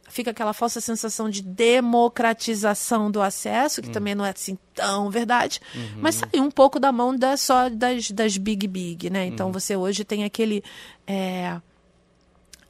fica 0.09 0.33
aquela 0.33 0.53
falsa 0.53 0.81
sensação 0.81 1.31
de 1.31 1.41
democratização 1.41 3.13
do 3.13 3.23
acesso, 3.23 3.81
que 3.81 3.87
uhum. 3.87 3.93
também 3.93 4.15
não 4.15 4.27
é 4.27 4.31
assim 4.31 4.59
tão 4.75 5.09
verdade, 5.09 5.61
uhum. 5.73 6.01
mas 6.01 6.17
saiu 6.17 6.43
um 6.43 6.51
pouco 6.51 6.81
da 6.81 6.91
mão 6.91 7.15
da, 7.17 7.37
só 7.37 7.69
das, 7.69 8.11
das 8.11 8.37
big 8.37 8.67
big, 8.67 9.09
né? 9.09 9.27
Então 9.27 9.47
uhum. 9.47 9.53
você 9.53 9.77
hoje 9.77 10.05
tem 10.05 10.25
aquele. 10.25 10.65
É, 11.07 11.61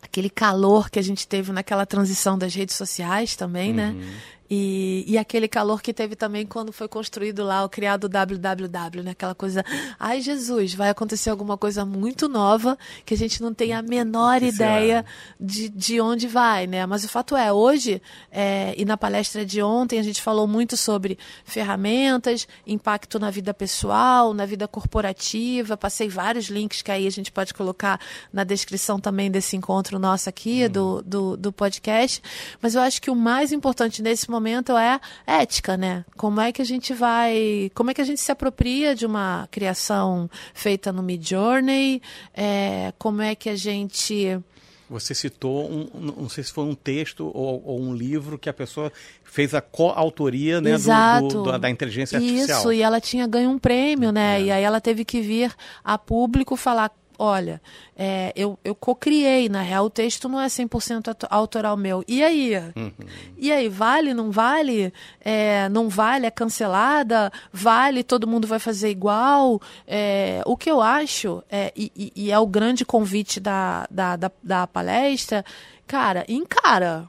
aquele 0.02 0.28
calor 0.28 0.90
que 0.90 0.98
a 0.98 1.02
gente 1.02 1.26
teve 1.26 1.52
naquela 1.52 1.86
transição 1.86 2.36
das 2.36 2.54
redes 2.54 2.74
sociais 2.74 3.36
também, 3.36 3.72
né? 3.72 3.94
E, 4.52 5.04
e 5.06 5.16
aquele 5.16 5.46
calor 5.46 5.80
que 5.80 5.94
teve 5.94 6.16
também 6.16 6.44
quando 6.44 6.72
foi 6.72 6.88
construído 6.88 7.44
lá 7.44 7.64
o 7.64 7.68
criado 7.68 8.08
www, 8.08 9.00
né? 9.04 9.12
Aquela 9.12 9.34
coisa, 9.34 9.64
ai 9.96 10.20
Jesus, 10.20 10.74
vai 10.74 10.90
acontecer 10.90 11.30
alguma 11.30 11.56
coisa 11.56 11.84
muito 11.84 12.28
nova 12.28 12.76
que 13.06 13.14
a 13.14 13.16
gente 13.16 13.40
não 13.40 13.54
tem 13.54 13.72
a 13.72 13.80
menor 13.80 14.42
ideia 14.42 15.04
de, 15.38 15.68
de 15.68 16.00
onde 16.00 16.26
vai, 16.26 16.66
né? 16.66 16.84
Mas 16.84 17.04
o 17.04 17.08
fato 17.08 17.36
é, 17.36 17.52
hoje, 17.52 18.02
é, 18.32 18.74
e 18.76 18.84
na 18.84 18.96
palestra 18.96 19.46
de 19.46 19.62
ontem, 19.62 20.00
a 20.00 20.02
gente 20.02 20.20
falou 20.20 20.48
muito 20.48 20.76
sobre 20.76 21.16
ferramentas, 21.44 22.48
impacto 22.66 23.20
na 23.20 23.30
vida 23.30 23.54
pessoal, 23.54 24.34
na 24.34 24.46
vida 24.46 24.66
corporativa, 24.66 25.76
passei 25.76 26.08
vários 26.08 26.46
links 26.46 26.82
que 26.82 26.90
aí 26.90 27.06
a 27.06 27.10
gente 27.10 27.30
pode 27.30 27.54
colocar 27.54 28.00
na 28.32 28.42
descrição 28.42 28.98
também 28.98 29.30
desse 29.30 29.54
encontro 29.54 29.96
nosso 29.96 30.28
aqui, 30.28 30.66
hum. 30.66 30.70
do, 30.70 31.02
do, 31.02 31.36
do 31.36 31.52
podcast. 31.52 32.20
Mas 32.60 32.74
eu 32.74 32.80
acho 32.80 33.00
que 33.00 33.12
o 33.12 33.14
mais 33.14 33.52
importante 33.52 34.02
nesse 34.02 34.28
momento 34.28 34.39
momento 34.40 34.76
é 34.76 34.98
ética, 35.26 35.76
né? 35.76 36.04
Como 36.16 36.40
é 36.40 36.50
que 36.50 36.62
a 36.62 36.64
gente 36.64 36.94
vai, 36.94 37.70
como 37.74 37.90
é 37.90 37.94
que 37.94 38.00
a 38.00 38.04
gente 38.04 38.20
se 38.20 38.32
apropria 38.32 38.94
de 38.94 39.04
uma 39.04 39.46
criação 39.50 40.28
feita 40.54 40.92
no 40.92 41.02
Mid 41.02 41.26
Journey? 41.28 42.00
É, 42.34 42.92
como 42.98 43.22
é 43.22 43.34
que 43.34 43.48
a 43.48 43.56
gente 43.56 44.40
você 44.90 45.14
citou, 45.14 45.70
um, 45.70 45.88
não 46.18 46.28
sei 46.28 46.42
se 46.42 46.52
foi 46.52 46.64
um 46.64 46.74
texto 46.74 47.30
ou, 47.32 47.62
ou, 47.64 47.80
um 47.80 47.94
livro 47.94 48.36
que 48.36 48.48
a 48.48 48.52
pessoa 48.52 48.92
fez 49.22 49.54
a 49.54 49.60
coautoria 49.60 50.60
né, 50.60 50.76
do, 50.76 51.28
do, 51.28 51.42
do, 51.44 51.58
da 51.60 51.70
inteligência 51.70 52.18
artificial. 52.18 52.58
Isso, 52.58 52.72
e 52.72 52.82
ela 52.82 53.00
tinha 53.00 53.24
ganho 53.24 53.50
um 53.50 53.58
prêmio, 53.58 54.10
né? 54.10 54.40
É. 54.40 54.42
E 54.42 54.50
aí 54.50 54.64
ela 54.64 54.80
teve 54.80 55.04
que 55.04 55.20
vir 55.20 55.54
a 55.84 55.96
público 55.96 56.56
falar 56.56 56.90
olha, 57.20 57.60
é, 57.94 58.32
eu, 58.34 58.58
eu 58.64 58.74
co-criei, 58.74 59.46
na 59.50 59.60
real 59.60 59.84
o 59.84 59.90
texto 59.90 60.26
não 60.26 60.40
é 60.40 60.46
100% 60.46 61.26
autoral 61.28 61.76
meu. 61.76 62.02
E 62.08 62.24
aí? 62.24 62.56
Uhum. 62.74 62.92
E 63.36 63.52
aí, 63.52 63.68
vale, 63.68 64.14
não 64.14 64.30
vale? 64.30 64.90
É, 65.20 65.68
não 65.68 65.90
vale, 65.90 66.24
é 66.24 66.30
cancelada? 66.30 67.30
Vale, 67.52 68.02
todo 68.02 68.26
mundo 68.26 68.48
vai 68.48 68.58
fazer 68.58 68.88
igual? 68.88 69.60
É, 69.86 70.40
o 70.46 70.56
que 70.56 70.70
eu 70.70 70.80
acho, 70.80 71.42
é, 71.50 71.70
e, 71.76 72.10
e, 72.16 72.30
é 72.30 72.38
o 72.38 72.46
grande 72.46 72.86
convite 72.86 73.38
da, 73.38 73.86
da, 73.90 74.16
da, 74.16 74.32
da 74.42 74.66
palestra, 74.66 75.44
cara, 75.86 76.24
encara. 76.26 77.06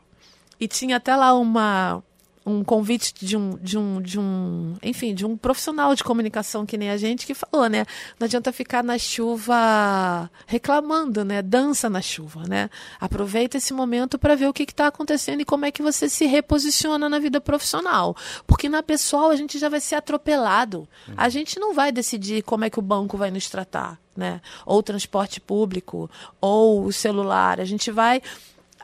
E 0.59 0.67
tinha 0.67 0.97
até 0.97 1.15
lá 1.15 1.33
uma, 1.33 2.03
um 2.45 2.63
convite 2.63 3.13
de 3.23 3.37
um, 3.37 3.55
de 3.57 3.77
um, 3.77 4.01
de 4.01 4.19
um, 4.19 4.75
enfim, 4.81 5.13
de 5.13 5.25
um 5.25 5.37
profissional 5.37 5.93
de 5.93 6.03
comunicação 6.03 6.65
que 6.65 6.77
nem 6.77 6.89
a 6.89 6.97
gente 6.97 7.25
que 7.25 7.35
falou, 7.35 7.69
né? 7.69 7.85
Não 8.19 8.25
adianta 8.25 8.51
ficar 8.51 8.83
na 8.83 8.97
chuva 8.97 10.29
reclamando, 10.47 11.23
né? 11.23 11.41
Dança 11.41 11.89
na 11.89 12.01
chuva, 12.01 12.43
né? 12.47 12.69
Aproveita 12.99 13.57
esse 13.57 13.73
momento 13.73 14.17
para 14.17 14.35
ver 14.35 14.47
o 14.47 14.53
que 14.53 14.63
está 14.63 14.87
acontecendo 14.87 15.41
e 15.41 15.45
como 15.45 15.65
é 15.65 15.71
que 15.71 15.83
você 15.83 16.09
se 16.09 16.25
reposiciona 16.25 17.07
na 17.07 17.19
vida 17.19 17.39
profissional. 17.39 18.15
Porque 18.47 18.67
na 18.67 18.81
pessoal 18.81 19.29
a 19.29 19.35
gente 19.35 19.59
já 19.59 19.69
vai 19.69 19.79
ser 19.79 19.95
atropelado. 19.95 20.87
A 21.15 21.29
gente 21.29 21.59
não 21.59 21.73
vai 21.73 21.91
decidir 21.91 22.41
como 22.41 22.65
é 22.65 22.69
que 22.69 22.79
o 22.79 22.81
banco 22.81 23.17
vai 23.17 23.29
nos 23.29 23.49
tratar, 23.49 23.99
né? 24.17 24.41
Ou 24.65 24.79
o 24.79 24.83
transporte 24.83 25.39
público, 25.39 26.09
ou 26.39 26.85
o 26.85 26.91
celular. 26.91 27.59
A 27.59 27.65
gente 27.65 27.91
vai 27.91 28.21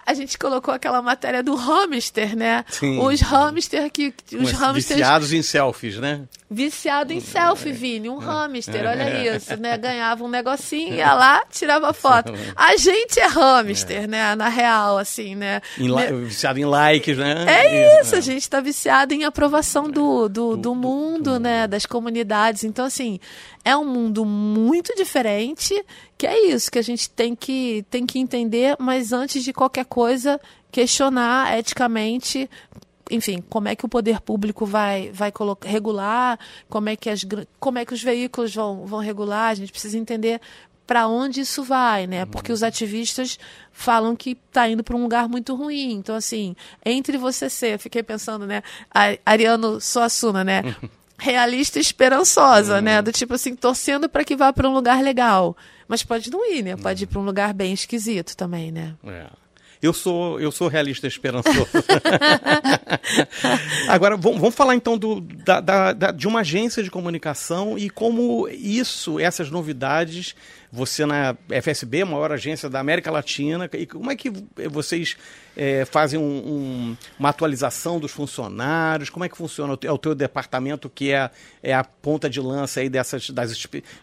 a 0.08 0.14
gente 0.14 0.38
colocou 0.38 0.74
aquela 0.74 1.02
matéria 1.02 1.44
do 1.44 1.54
hamster, 1.54 2.34
né? 2.34 2.64
Sim. 2.70 2.98
Os 3.00 3.20
hamster 3.20 3.92
que. 3.92 4.14
Os 4.32 4.54
hamsters... 4.54 5.00
Viciados 5.00 5.34
em 5.34 5.42
selfies, 5.42 5.98
né? 5.98 6.22
Viciado 6.50 7.12
em 7.12 7.20
selfie, 7.20 7.74
Vini. 7.74 8.10
Um 8.10 8.22
é. 8.22 8.26
hamster, 8.26 8.88
olha 8.88 9.04
é. 9.04 9.36
isso, 9.36 9.58
né? 9.58 9.78
Ganhava 9.78 10.24
um 10.24 10.30
negocinho, 10.30 10.94
ia 10.94 11.14
lá, 11.14 11.44
tirava 11.52 11.92
foto. 11.92 12.32
A 12.56 12.78
gente 12.78 13.20
é 13.20 13.28
hamster, 13.28 14.04
é. 14.04 14.08
né? 14.08 14.36
Na 14.36 14.48
real, 14.48 14.98
assim, 14.98 15.36
né? 15.36 15.62
Viciado 16.24 16.58
em 16.58 16.66
likes, 16.66 17.18
né? 17.18 17.46
É 17.48 18.02
isso, 18.02 18.16
a 18.16 18.22
gente 18.22 18.50
tá 18.50 18.62
viciado 18.62 19.14
em 19.14 19.26
aprovação 19.26 19.92
do, 19.92 20.30
do, 20.30 20.56
do 20.56 20.74
mundo, 20.74 21.38
né? 21.38 21.68
Das 21.68 21.86
comunidades. 21.86 22.64
Então, 22.64 22.86
assim, 22.86 23.20
é 23.66 23.76
um 23.76 23.86
mundo 23.86 24.24
muito 24.24 24.96
diferente, 24.96 25.84
que 26.18 26.26
é 26.26 26.48
isso 26.48 26.72
que 26.72 26.80
a 26.80 26.84
gente 26.84 27.10
tem 27.10 27.36
que, 27.36 27.86
tem 27.90 28.06
que 28.06 28.20
entender, 28.20 28.78
mas 28.80 29.12
antes 29.12 29.44
de 29.44 29.52
qualquer 29.52 29.84
coisa, 29.84 30.40
questionar 30.72 31.60
eticamente 31.60 32.50
enfim, 33.10 33.44
como 33.50 33.68
é 33.68 33.76
que 33.76 33.86
o 33.86 33.90
poder 33.90 34.20
público 34.22 34.66
vai, 34.66 35.12
vai 35.14 35.32
colocar, 35.32 35.68
regular, 35.70 36.40
como 36.70 36.90
é, 36.90 36.96
que 36.96 37.10
as, 37.10 37.26
como 37.60 37.78
é 37.78 37.86
que 37.86 37.94
os 37.94 38.02
veículos 38.02 38.54
vão, 38.54 38.86
vão 38.86 39.00
regular, 39.00 39.50
a 39.50 39.56
gente 39.56 39.72
precisa 39.72 39.98
entender 39.98 40.42
para 40.88 41.06
onde 41.06 41.42
isso 41.42 41.64
vai, 41.64 42.08
né? 42.08 42.26
Porque 42.26 42.52
os 42.52 42.64
ativistas 42.64 43.38
falam 43.74 44.16
que 44.16 44.38
está 44.48 44.70
indo 44.70 44.84
para 44.84 44.96
um 44.96 45.04
lugar 45.04 45.28
muito 45.28 45.54
ruim. 45.54 45.92
Então, 45.92 46.16
assim, 46.16 46.56
entre 46.86 47.18
você 47.18 47.50
ser, 47.50 47.74
eu 47.74 47.80
fiquei 47.80 48.02
pensando, 48.02 48.48
né? 48.48 48.64
Ariano 49.26 49.82
Suassuna, 49.82 50.46
né? 50.46 50.64
Realista 51.20 51.78
e 51.78 51.82
esperançosa, 51.82 52.80
né? 52.80 53.02
Do 53.02 53.12
tipo 53.12 53.34
assim, 53.34 53.54
torcendo 53.54 54.08
para 54.08 54.24
que 54.24 54.36
vá 54.36 54.54
para 54.54 54.70
um 54.70 54.74
lugar 54.74 55.04
legal. 55.04 55.58
Mas 55.88 56.04
pode 56.04 56.32
não 56.32 56.50
ir, 56.50 56.64
né? 56.64 56.78
Pode 56.78 57.04
ir 57.04 57.08
para 57.08 57.20
um 57.20 57.26
lugar 57.26 57.54
bem 57.54 57.74
esquisito 57.74 58.36
também, 58.38 58.72
né? 58.72 58.96
É. 59.06 59.28
Eu 59.82 59.94
sou, 59.94 60.40
eu 60.40 60.52
sou 60.52 60.68
realista 60.68 61.06
esperançoso. 61.06 61.68
Agora, 63.88 64.16
vamos, 64.18 64.56
falar 64.56 64.76
então 64.76 64.98
do, 64.98 65.22
da, 65.22 65.60
da, 65.60 65.94
da, 65.94 66.12
de 66.12 66.28
uma 66.28 66.42
agência 66.42 66.82
de 66.82 66.92
comunicação 66.92 67.78
e 67.78 67.90
como 67.90 68.48
isso, 68.48 69.20
essas 69.20 69.50
novidades, 69.50 70.36
você 70.78 71.08
na 71.08 71.36
FSB, 71.50 72.04
a 72.04 72.06
maior 72.06 72.32
agência 72.32 72.70
da 72.70 72.80
América 72.80 73.10
Latina, 73.10 73.68
e 73.74 73.88
como 73.88 74.12
é 74.12 74.16
que 74.16 74.32
vocês 74.70 75.18
é, 75.56 75.86
fazem 75.86 76.20
um, 76.20 76.24
um, 76.24 76.98
uma 77.18 77.30
atualização 77.30 78.00
dos 78.00 78.12
funcionários? 78.12 79.10
Como 79.10 79.26
é 79.26 79.30
que 79.30 79.36
funciona? 79.36 79.78
É 79.82 79.92
o 79.92 79.98
teu 79.98 80.14
departamento 80.14 80.88
que 80.88 81.12
é, 81.12 81.32
é 81.64 81.74
a 81.74 81.84
ponta 81.84 82.30
de 82.30 82.40
lança 82.40 82.80
aí 82.80 82.90
dessas 82.90 83.32
das 83.32 83.52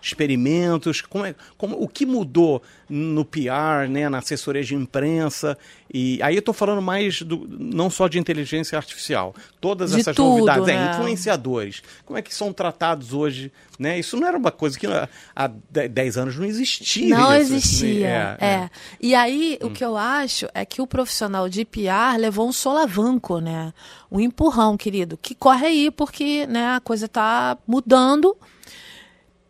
experimentos? 0.03 1.01
Como 1.01 1.25
é, 1.25 1.35
como, 1.57 1.81
o 1.81 1.87
que 1.87 2.05
mudou 2.05 2.61
no 2.89 3.25
PR, 3.25 3.89
né, 3.89 4.09
na 4.09 4.19
assessoria 4.19 4.65
de 4.65 4.75
imprensa? 4.75 5.57
E 5.93 6.21
aí 6.21 6.35
eu 6.35 6.41
estou 6.41 6.53
falando 6.53 6.83
mais 6.83 7.23
do, 7.23 7.47
não 7.49 7.89
só 7.89 8.09
de 8.09 8.19
inteligência 8.19 8.77
artificial, 8.77 9.33
todas 9.61 9.93
de 9.93 10.01
essas 10.01 10.17
tudo, 10.17 10.31
novidades, 10.31 10.67
né? 10.67 10.89
é, 10.89 10.91
influenciadores. 10.91 11.85
Como 12.05 12.19
é 12.19 12.23
que 12.23 12.35
são 12.35 12.53
tratados 12.53 13.13
hoje? 13.13 13.53
Né? 13.79 14.01
Isso 14.01 14.17
não 14.17 14.27
era 14.27 14.37
uma 14.37 14.51
coisa 14.51 14.77
que 14.77 14.89
há 14.89 15.47
10 15.47 16.19
anos 16.19 16.37
não 16.37 16.45
existia. 16.45 16.64
Não 17.09 17.35
isso, 17.37 17.55
existia. 17.55 18.33
Assim, 18.33 18.45
é, 18.45 18.47
é. 18.47 18.71
E 19.01 19.15
aí 19.15 19.59
hum. 19.63 19.67
o 19.67 19.71
que 19.71 19.85
eu 19.85 19.97
acho 19.97 20.47
é 20.55 20.65
que 20.65 20.83
o 20.83 20.87
profissional 20.87 21.49
de 21.49 21.65
PR 21.65 22.19
levou 22.19 22.49
um 22.49 22.53
solavanco, 22.53 23.39
né? 23.41 23.73
Um 24.11 24.21
empurrão, 24.21 24.77
querido, 24.77 25.17
que 25.17 25.35
corre 25.35 25.67
aí 25.67 25.91
porque 25.91 26.47
né, 26.47 26.75
a 26.75 26.81
coisa 26.81 27.07
está 27.07 27.57
mudando 27.67 28.37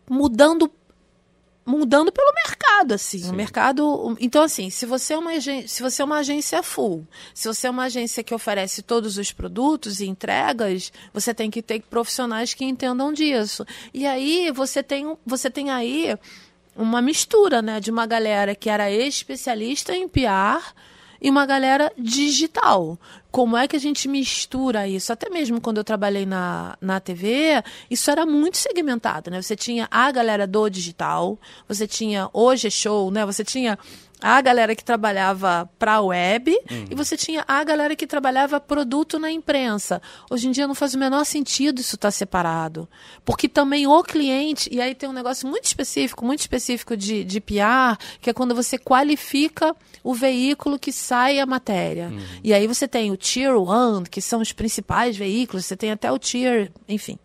mudando 0.09 0.71
mudando 1.65 2.11
pelo 2.11 2.31
mercado, 2.45 2.93
assim. 2.93 3.19
Sim. 3.19 3.31
O 3.31 3.33
mercado. 3.33 4.15
Então, 4.19 4.43
assim, 4.43 4.69
se 4.69 4.85
você, 4.85 5.13
é 5.13 5.17
uma 5.17 5.31
agência, 5.31 5.67
se 5.67 5.81
você 5.81 6.01
é 6.01 6.05
uma 6.05 6.19
agência 6.19 6.61
full, 6.61 7.07
se 7.33 7.47
você 7.47 7.67
é 7.67 7.69
uma 7.69 7.85
agência 7.85 8.23
que 8.23 8.35
oferece 8.35 8.83
todos 8.83 9.17
os 9.17 9.31
produtos 9.31 9.99
e 9.99 10.05
entregas, 10.05 10.93
você 11.11 11.33
tem 11.33 11.49
que 11.49 11.63
ter 11.63 11.81
profissionais 11.81 12.53
que 12.53 12.63
entendam 12.63 13.11
disso. 13.11 13.65
E 13.93 14.05
aí 14.05 14.51
você 14.51 14.83
tem, 14.83 15.17
você 15.25 15.49
tem 15.49 15.71
aí 15.71 16.15
uma 16.75 17.01
mistura, 17.01 17.61
né? 17.61 17.79
De 17.79 17.89
uma 17.89 18.05
galera 18.05 18.53
que 18.53 18.69
era 18.69 18.91
especialista 18.91 19.95
em 19.95 20.07
PR 20.07 20.73
e 21.21 21.29
uma 21.29 21.45
galera 21.45 21.91
digital. 21.97 22.99
Como 23.31 23.57
é 23.57 23.67
que 23.67 23.75
a 23.75 23.79
gente 23.79 24.07
mistura 24.07 24.87
isso? 24.87 25.11
Até 25.11 25.29
mesmo 25.29 25.59
quando 25.59 25.77
eu 25.77 25.83
trabalhei 25.83 26.25
na, 26.25 26.77
na 26.79 26.99
TV, 26.99 27.63
isso 27.89 28.09
era 28.11 28.25
muito 28.25 28.57
segmentado, 28.57 29.31
né? 29.31 29.41
Você 29.41 29.55
tinha 29.55 29.87
a 29.89 30.11
galera 30.11 30.45
do 30.45 30.69
digital, 30.69 31.39
você 31.67 31.87
tinha 31.87 32.29
hoje 32.31 32.69
show, 32.69 33.09
né? 33.11 33.25
Você 33.25 33.43
tinha 33.43 33.77
a 34.21 34.41
galera 34.41 34.75
que 34.75 34.83
trabalhava 34.83 35.69
para 35.77 35.95
a 35.95 36.01
web 36.01 36.51
uhum. 36.51 36.85
e 36.89 36.95
você 36.95 37.17
tinha 37.17 37.43
a 37.47 37.63
galera 37.63 37.95
que 37.95 38.07
trabalhava 38.07 38.59
produto 38.59 39.19
na 39.19 39.29
imprensa. 39.29 40.01
Hoje 40.29 40.47
em 40.47 40.51
dia 40.51 40.67
não 40.67 40.75
faz 40.75 40.93
o 40.93 40.97
menor 40.97 41.25
sentido 41.25 41.79
isso 41.79 41.95
estar 41.95 42.07
tá 42.07 42.11
separado. 42.11 42.87
Porque 43.25 43.49
também 43.49 43.85
o 43.85 44.03
cliente, 44.03 44.69
e 44.71 44.79
aí 44.81 44.95
tem 44.95 45.09
um 45.09 45.13
negócio 45.13 45.47
muito 45.47 45.65
específico, 45.65 46.25
muito 46.25 46.39
específico 46.39 46.95
de, 46.95 47.23
de 47.23 47.41
PR, 47.41 47.97
que 48.21 48.29
é 48.29 48.33
quando 48.33 48.55
você 48.55 48.77
qualifica 48.77 49.75
o 50.03 50.13
veículo 50.13 50.79
que 50.79 50.91
sai 50.91 51.39
a 51.39 51.45
matéria. 51.45 52.07
Uhum. 52.07 52.19
E 52.43 52.53
aí 52.53 52.67
você 52.67 52.87
tem 52.87 53.11
o 53.11 53.17
Tier 53.17 53.57
1, 53.57 54.03
que 54.03 54.21
são 54.21 54.41
os 54.41 54.53
principais 54.53 55.17
veículos, 55.17 55.65
você 55.65 55.75
tem 55.75 55.91
até 55.91 56.11
o 56.11 56.17
Tier, 56.17 56.71
enfim, 56.87 57.19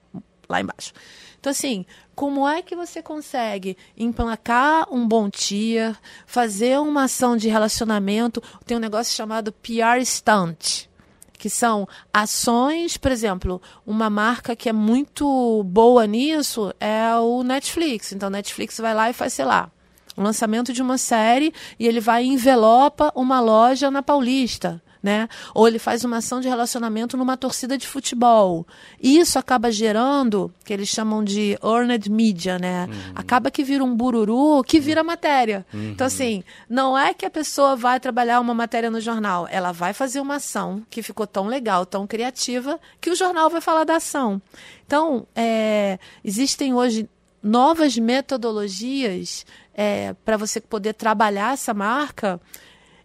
lá 0.49 0.61
embaixo. 0.61 0.93
Então, 1.39 1.51
assim, 1.51 1.87
como 2.21 2.47
é 2.47 2.61
que 2.61 2.77
você 2.77 3.03
consegue 3.03 3.79
emplacar 3.97 4.87
um 4.93 5.09
bom 5.09 5.31
tier, 5.31 5.97
fazer 6.27 6.79
uma 6.79 7.05
ação 7.05 7.35
de 7.35 7.49
relacionamento? 7.49 8.43
Tem 8.67 8.77
um 8.77 8.81
negócio 8.81 9.17
chamado 9.17 9.51
PR 9.51 10.05
Stunt, 10.05 10.85
que 11.33 11.49
são 11.49 11.89
ações, 12.13 12.99
por 12.99 13.11
exemplo, 13.11 13.59
uma 13.87 14.11
marca 14.11 14.55
que 14.55 14.69
é 14.69 14.73
muito 14.73 15.65
boa 15.65 16.07
nisso 16.07 16.75
é 16.79 17.17
o 17.17 17.43
Netflix. 17.43 18.13
Então, 18.13 18.29
Netflix 18.29 18.77
vai 18.77 18.93
lá 18.93 19.09
e 19.09 19.15
faz, 19.15 19.33
sei 19.33 19.47
lá, 19.47 19.71
o 20.15 20.21
lançamento 20.21 20.75
de 20.75 20.83
uma 20.83 20.99
série 20.99 21.55
e 21.79 21.89
ele 21.89 22.01
vai 22.01 22.25
e 22.25 22.29
envelopa 22.29 23.11
uma 23.17 23.41
loja 23.41 23.91
na 23.91 24.03
Paulista 24.03 24.83
né? 25.03 25.29
Ou 25.55 25.67
ele 25.67 25.79
faz 25.79 26.05
uma 26.05 26.19
ação 26.19 26.41
de 26.41 26.49
relacionamento 26.49 27.17
numa 27.17 27.37
torcida 27.37 27.77
de 27.79 27.87
futebol. 27.87 28.67
E 29.01 29.19
isso 29.19 29.39
acaba 29.39 29.71
gerando, 29.71 30.53
que 30.65 30.73
eles 30.73 30.89
chamam 30.89 31.25
de 31.25 31.59
earned 31.63 32.11
media, 32.11 32.59
né? 32.59 32.87
Uhum. 32.87 33.13
Acaba 33.15 33.51
que 33.51 33.65
vira 33.65 33.83
um 33.83 33.95
bururu 33.95 34.63
que 34.63 34.79
vira 34.81 35.03
matéria. 35.03 35.67
Uhum. 35.73 35.91
Então, 35.91 36.07
assim, 36.07 36.45
não 36.69 36.97
é 36.97 37.15
que 37.15 37.25
a 37.25 37.31
pessoa 37.31 37.77
vai 37.77 37.99
trabalhar 37.99 38.41
uma 38.41 38.55
matéria 38.55 38.91
no 38.91 39.01
jornal, 39.01 39.49
ela 39.51 39.73
vai 39.73 39.93
fazer 39.93 40.21
uma 40.21 40.37
ação 40.37 40.83
que 40.91 41.03
ficou 41.03 41.27
tão 41.27 41.47
legal, 41.47 41.87
tão 41.87 42.07
criativa, 42.07 42.79
que 43.01 43.11
o 43.11 43.17
jornal 43.17 43.49
vai 43.49 43.61
falar 43.61 43.85
da 43.85 43.97
ação. 43.97 44.41
Então, 44.87 45.27
é, 45.35 45.99
existem 46.25 46.75
hoje 46.75 47.09
novas 47.43 47.97
metodologias 47.97 49.47
é, 49.75 50.15
para 50.25 50.37
você 50.37 50.61
poder 50.61 50.95
trabalhar 50.95 51.55
essa 51.55 51.73
marca 51.73 52.41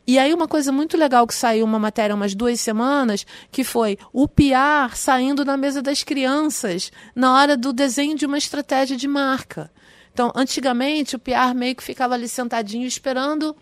e 0.08 0.20
aí 0.20 0.34
uma 0.34 0.48
coisa 0.48 0.72
muito 0.72 0.98
legal 0.98 1.26
que 1.26 1.34
saiu 1.34 1.66
uma 1.66 1.80
matéria 1.80 2.16
umas 2.16 2.36
duas 2.36 2.60
semanas, 2.60 3.26
que 3.52 3.64
foi 3.64 3.98
o 4.14 4.28
PR 4.28 4.96
saindo 4.96 5.44
na 5.44 5.58
mesa 5.58 5.82
das 5.82 6.04
crianças 6.04 6.92
na 7.16 7.34
hora 7.34 7.58
do 7.58 7.74
desenho 7.74 8.16
de 8.16 8.26
uma 8.26 8.38
estratégia 8.38 8.96
de 8.96 9.08
marca. 9.08 9.72
Então, 10.14 10.32
antigamente 10.36 11.16
o 11.16 11.20
PR 11.20 11.54
meio 11.56 11.76
que 11.76 11.84
ficava 11.84 12.14
ali 12.14 12.28
sentadinho 12.28 12.88
esperando 12.88 13.56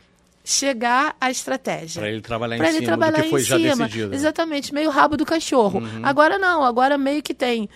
chegar 0.43 1.15
à 1.19 1.31
estratégia. 1.31 2.01
Para 2.01 2.11
ele 2.11 2.21
trabalhar 2.21 2.57
pra 2.57 2.65
em 2.65 2.69
ele 2.69 2.77
cima 2.79 2.87
trabalhar 2.87 3.17
do 3.17 3.23
que 3.23 3.29
foi 3.29 3.41
já 3.41 3.57
cima. 3.57 3.75
decidido. 3.85 4.09
Né? 4.09 4.15
Exatamente, 4.15 4.73
meio 4.73 4.89
rabo 4.89 5.15
do 5.15 5.25
cachorro. 5.25 5.79
Uhum. 5.79 6.01
Agora 6.03 6.37
não, 6.37 6.63
agora 6.63 6.97
meio 6.97 7.23
que 7.23 7.33
tem 7.33 7.69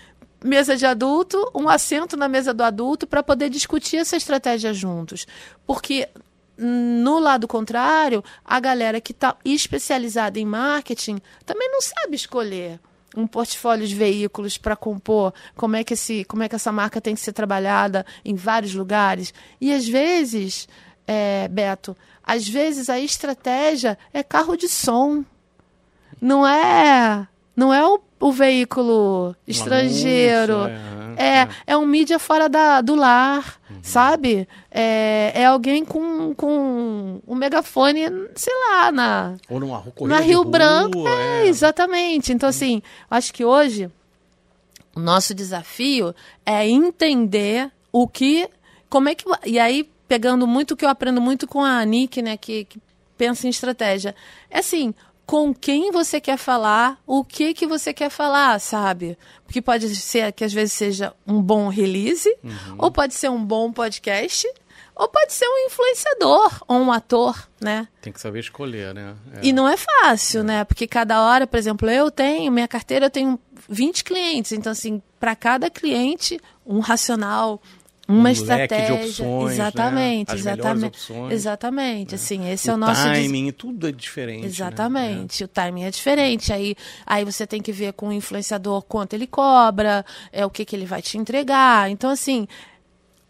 mesa 0.44 0.76
de 0.76 0.86
adulto, 0.86 1.50
um 1.56 1.68
assento 1.68 2.16
na 2.16 2.28
mesa 2.28 2.54
do 2.54 2.64
adulto 2.64 3.08
para 3.08 3.24
poder 3.24 3.50
discutir 3.50 3.98
essa 3.98 4.16
estratégia 4.16 4.74
juntos. 4.74 5.26
Porque 5.66 6.08
no 6.58 7.20
lado 7.20 7.48
contrário, 7.48 8.24
a 8.44 8.60
galera 8.60 9.00
que 9.00 9.12
está 9.12 9.36
especializada 9.46 10.40
em 10.40 10.46
marketing 10.46 11.20
também 11.46 11.70
não 11.72 11.82
sabe 11.82 12.16
escolher 12.16 12.80
um 13.16 13.26
portfólio 13.26 13.88
de 13.88 13.96
veículos 13.96 14.58
para 14.58 14.76
compor 14.76 15.34
como 15.56 15.76
é 15.76 15.84
que 15.84 15.94
esse 15.94 16.24
como 16.26 16.44
é 16.44 16.50
que 16.50 16.56
essa 16.56 16.72
marca 16.72 17.02
tem 17.02 17.16
que 17.16 17.22
ser 17.22 17.34
trabalhada 17.34 18.06
em 18.24 18.36
vários 18.36 18.74
lugares. 18.74 19.34
E 19.60 19.74
às 19.74 19.88
vezes 19.88 20.68
é, 21.08 21.48
Beto 21.48 21.96
às 22.24 22.48
vezes 22.48 22.90
a 22.90 23.00
estratégia 23.00 23.98
é 24.14 24.22
carro 24.22 24.56
de 24.56 24.68
som. 24.68 25.24
Não 26.22 26.46
é 26.46 27.28
não 27.56 27.74
é 27.74 27.86
o, 27.88 28.00
o 28.20 28.32
veículo 28.32 29.36
estrangeiro. 29.48 30.68
é, 30.68 30.97
é, 31.18 31.48
é 31.66 31.78
um 31.78 31.86
mídia 31.86 32.20
fora 32.20 32.48
da, 32.48 32.82
do 32.82 32.96
lar 32.96 33.60
sabe? 33.82 34.48
É, 34.70 35.32
é 35.34 35.46
alguém 35.46 35.84
com, 35.86 36.34
com 36.34 37.22
um 37.28 37.36
megafone, 37.36 38.02
sei 38.36 38.54
lá, 38.70 38.92
na, 38.92 39.38
Ou 39.50 39.60
numa 39.60 39.84
na 40.02 40.20
Rio 40.20 40.44
Branco. 40.44 41.08
É, 41.08 41.46
é, 41.46 41.48
exatamente. 41.48 42.34
Então, 42.34 42.50
assim, 42.50 42.82
acho 43.10 43.34
que 43.34 43.46
hoje 43.46 43.90
o 44.96 45.00
nosso 45.00 45.34
desafio 45.34 46.14
é 46.46 46.68
entender 46.68 47.72
o 47.92 48.08
que. 48.08 48.50
Como 48.90 49.10
é 49.10 49.16
que. 49.16 49.26
E 49.46 49.60
aí, 49.60 49.90
pegando 50.08 50.46
muito 50.46 50.72
o 50.72 50.78
que 50.78 50.86
eu 50.86 50.90
aprendo 50.90 51.22
muito 51.22 51.48
com 51.48 51.64
a 51.64 51.84
Nick, 51.86 52.22
né, 52.22 52.38
que, 52.38 52.66
que 52.66 52.80
pensa 53.18 53.48
em 53.48 53.50
estratégia. 53.50 54.16
É 54.50 54.60
assim, 54.60 54.94
com 55.28 55.54
quem 55.54 55.92
você 55.92 56.22
quer 56.22 56.38
falar, 56.38 56.98
o 57.06 57.22
que 57.22 57.54
que 57.54 57.68
você 57.68 57.94
quer 57.94 58.10
falar, 58.10 58.58
sabe? 58.62 59.18
Porque 59.44 59.62
pode 59.62 59.94
ser 59.94 60.32
que 60.32 60.46
às 60.46 60.54
vezes 60.54 60.72
seja 60.72 61.14
um 61.28 61.42
bom 61.42 61.68
release, 61.68 62.34
uhum. 62.42 62.76
ou 62.78 62.90
pode 62.90 63.14
ser 63.14 63.30
um 63.30 63.44
bom 63.44 63.70
podcast, 63.74 64.48
ou 64.96 65.10
pode 65.10 65.34
ser 65.34 65.46
um 65.46 65.68
influenciador 65.68 66.64
ou 66.66 66.78
um 66.78 66.92
ator, 66.94 67.48
né? 67.60 67.90
Tem 68.02 68.14
que 68.14 68.22
saber 68.22 68.40
escolher, 68.40 68.94
né? 68.96 69.16
É. 69.36 69.40
E 69.46 69.52
não 69.52 69.68
é 69.68 69.76
fácil, 69.76 70.40
é. 70.40 70.44
né? 70.44 70.64
Porque 70.64 70.88
cada 70.88 71.22
hora, 71.22 71.46
por 71.46 71.58
exemplo, 71.58 71.90
eu 71.90 72.10
tenho, 72.10 72.50
minha 72.50 72.68
carteira 72.68 73.08
eu 73.08 73.12
tenho 73.12 73.38
20 73.68 74.06
clientes, 74.06 74.54
então 74.54 74.72
assim, 74.72 75.02
para 75.20 75.36
cada 75.36 75.70
cliente, 75.70 76.40
um 76.66 76.80
racional, 76.80 77.62
uma 78.08 78.30
um 78.30 78.32
estratégia, 78.32 78.86
de 78.86 79.08
opções, 79.08 79.54
exatamente, 79.54 80.30
né? 80.30 80.40
exatamente, 80.40 81.14
exatamente. 81.30 82.12
Né? 82.12 82.16
Assim, 82.16 82.50
esse 82.50 82.70
o 82.70 82.72
é 82.72 82.74
o 82.76 82.78
nosso 82.78 83.04
timing, 83.04 83.52
tudo 83.52 83.88
é 83.88 83.92
diferente. 83.92 84.42
Né? 84.44 84.48
Exatamente, 84.48 85.44
né? 85.44 85.46
o 85.46 85.48
timing 85.48 85.84
é 85.84 85.92
diferente. 85.92 86.54
Aí, 86.54 86.76
aí 87.06 87.26
você 87.26 87.46
tem 87.46 87.62
que 87.62 87.72
ver 87.72 87.94
com 87.94 88.08
o 88.08 88.14
influenciador 88.14 88.82
quanto 88.84 89.14
ele 89.14 89.28
cobra, 89.28 90.06
é 90.32 90.46
o 90.46 90.50
que 90.50 90.64
que 90.64 90.76
ele 90.76 90.86
vai 90.86 91.02
te 91.02 91.18
entregar. 91.18 91.90
Então, 91.92 92.10
assim, 92.10 92.48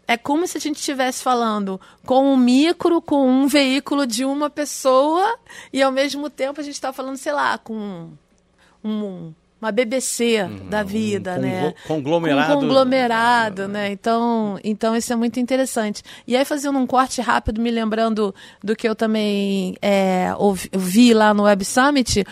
é 0.06 0.16
como 0.16 0.46
se 0.46 0.56
a 0.56 0.60
gente 0.60 0.76
estivesse 0.76 1.24
falando 1.24 1.80
com 2.06 2.32
um 2.32 2.36
micro, 2.36 3.02
com 3.02 3.28
um 3.28 3.48
veículo 3.48 4.06
de 4.06 4.24
uma 4.24 4.48
pessoa 4.48 5.38
e 5.72 5.82
ao 5.82 5.90
mesmo 5.90 6.30
tempo 6.30 6.60
a 6.60 6.64
gente 6.64 6.74
está 6.74 6.92
falando, 6.92 7.16
sei 7.16 7.32
lá, 7.32 7.58
com 7.58 8.10
um 8.82 9.34
uma 9.60 9.72
BBC 9.72 10.42
uhum, 10.42 10.68
da 10.68 10.82
vida, 10.82 11.34
um 11.34 11.40
né? 11.40 11.74
Conglomerado. 11.86 12.52
Um 12.52 12.60
conglomerado, 12.60 13.68
né? 13.68 13.90
Então, 13.90 14.58
então 14.62 14.96
isso 14.96 15.12
é 15.12 15.16
muito 15.16 15.40
interessante. 15.40 16.02
E 16.26 16.36
aí, 16.36 16.44
fazendo 16.44 16.78
um 16.78 16.86
corte 16.86 17.20
rápido, 17.20 17.60
me 17.60 17.70
lembrando 17.70 18.34
do 18.62 18.76
que 18.76 18.88
eu 18.88 18.94
também 18.94 19.76
é, 19.82 20.32
ouvi, 20.38 20.70
vi 20.72 21.12
lá 21.12 21.34
no 21.34 21.42
Web 21.42 21.64
Summit, 21.64 22.24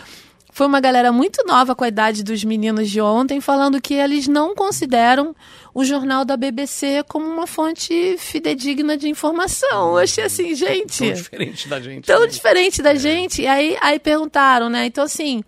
foi 0.57 0.65
uma 0.65 0.79
galera 0.79 1.11
muito 1.11 1.45
nova 1.45 1.75
com 1.75 1.83
a 1.83 1.87
idade 1.89 2.23
dos 2.23 2.43
meninos 2.43 2.89
de 2.89 3.01
ontem, 3.01 3.41
falando 3.41 3.81
que 3.81 3.93
eles 3.93 4.27
não 4.27 4.55
consideram 4.55 5.35
o 5.73 5.83
jornal 5.83 6.23
da 6.23 6.37
BBC 6.37 7.03
como 7.09 7.27
uma 7.27 7.45
fonte 7.45 8.15
fidedigna 8.17 8.97
de 8.97 9.09
informação. 9.09 9.91
Eu 9.91 9.97
achei 9.97 10.23
assim, 10.23 10.55
gente. 10.55 10.97
Tão 10.97 11.13
diferente 11.13 11.67
da 11.67 11.79
gente. 11.79 12.05
Tão 12.05 12.21
né? 12.21 12.27
diferente 12.27 12.81
da 12.81 12.93
é. 12.93 12.95
gente. 12.95 13.41
E 13.41 13.47
aí, 13.47 13.77
aí 13.81 13.99
perguntaram, 13.99 14.69
né? 14.69 14.85
Então, 14.85 15.03
assim 15.03 15.43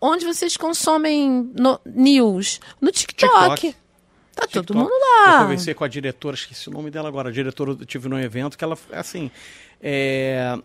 onde 0.00 0.24
vocês 0.24 0.56
consomem 0.56 1.50
no, 1.54 1.80
news? 1.84 2.60
No 2.80 2.90
TikTok. 2.90 3.60
TikTok. 3.60 3.76
Tá 4.34 4.42
TikTok. 4.42 4.66
todo 4.66 4.76
mundo 4.76 4.90
lá. 4.90 5.34
Eu 5.34 5.42
conversei 5.42 5.74
com 5.74 5.84
a 5.84 5.88
diretora, 5.88 6.36
esqueci 6.36 6.68
o 6.68 6.72
nome 6.72 6.90
dela 6.90 7.08
agora. 7.08 7.30
A 7.30 7.32
diretora, 7.32 7.70
eu 7.70 7.86
tive 7.86 8.08
num 8.08 8.18
evento 8.18 8.56
que 8.58 8.64
ela, 8.64 8.76
assim, 8.92 9.30
é, 9.80 10.58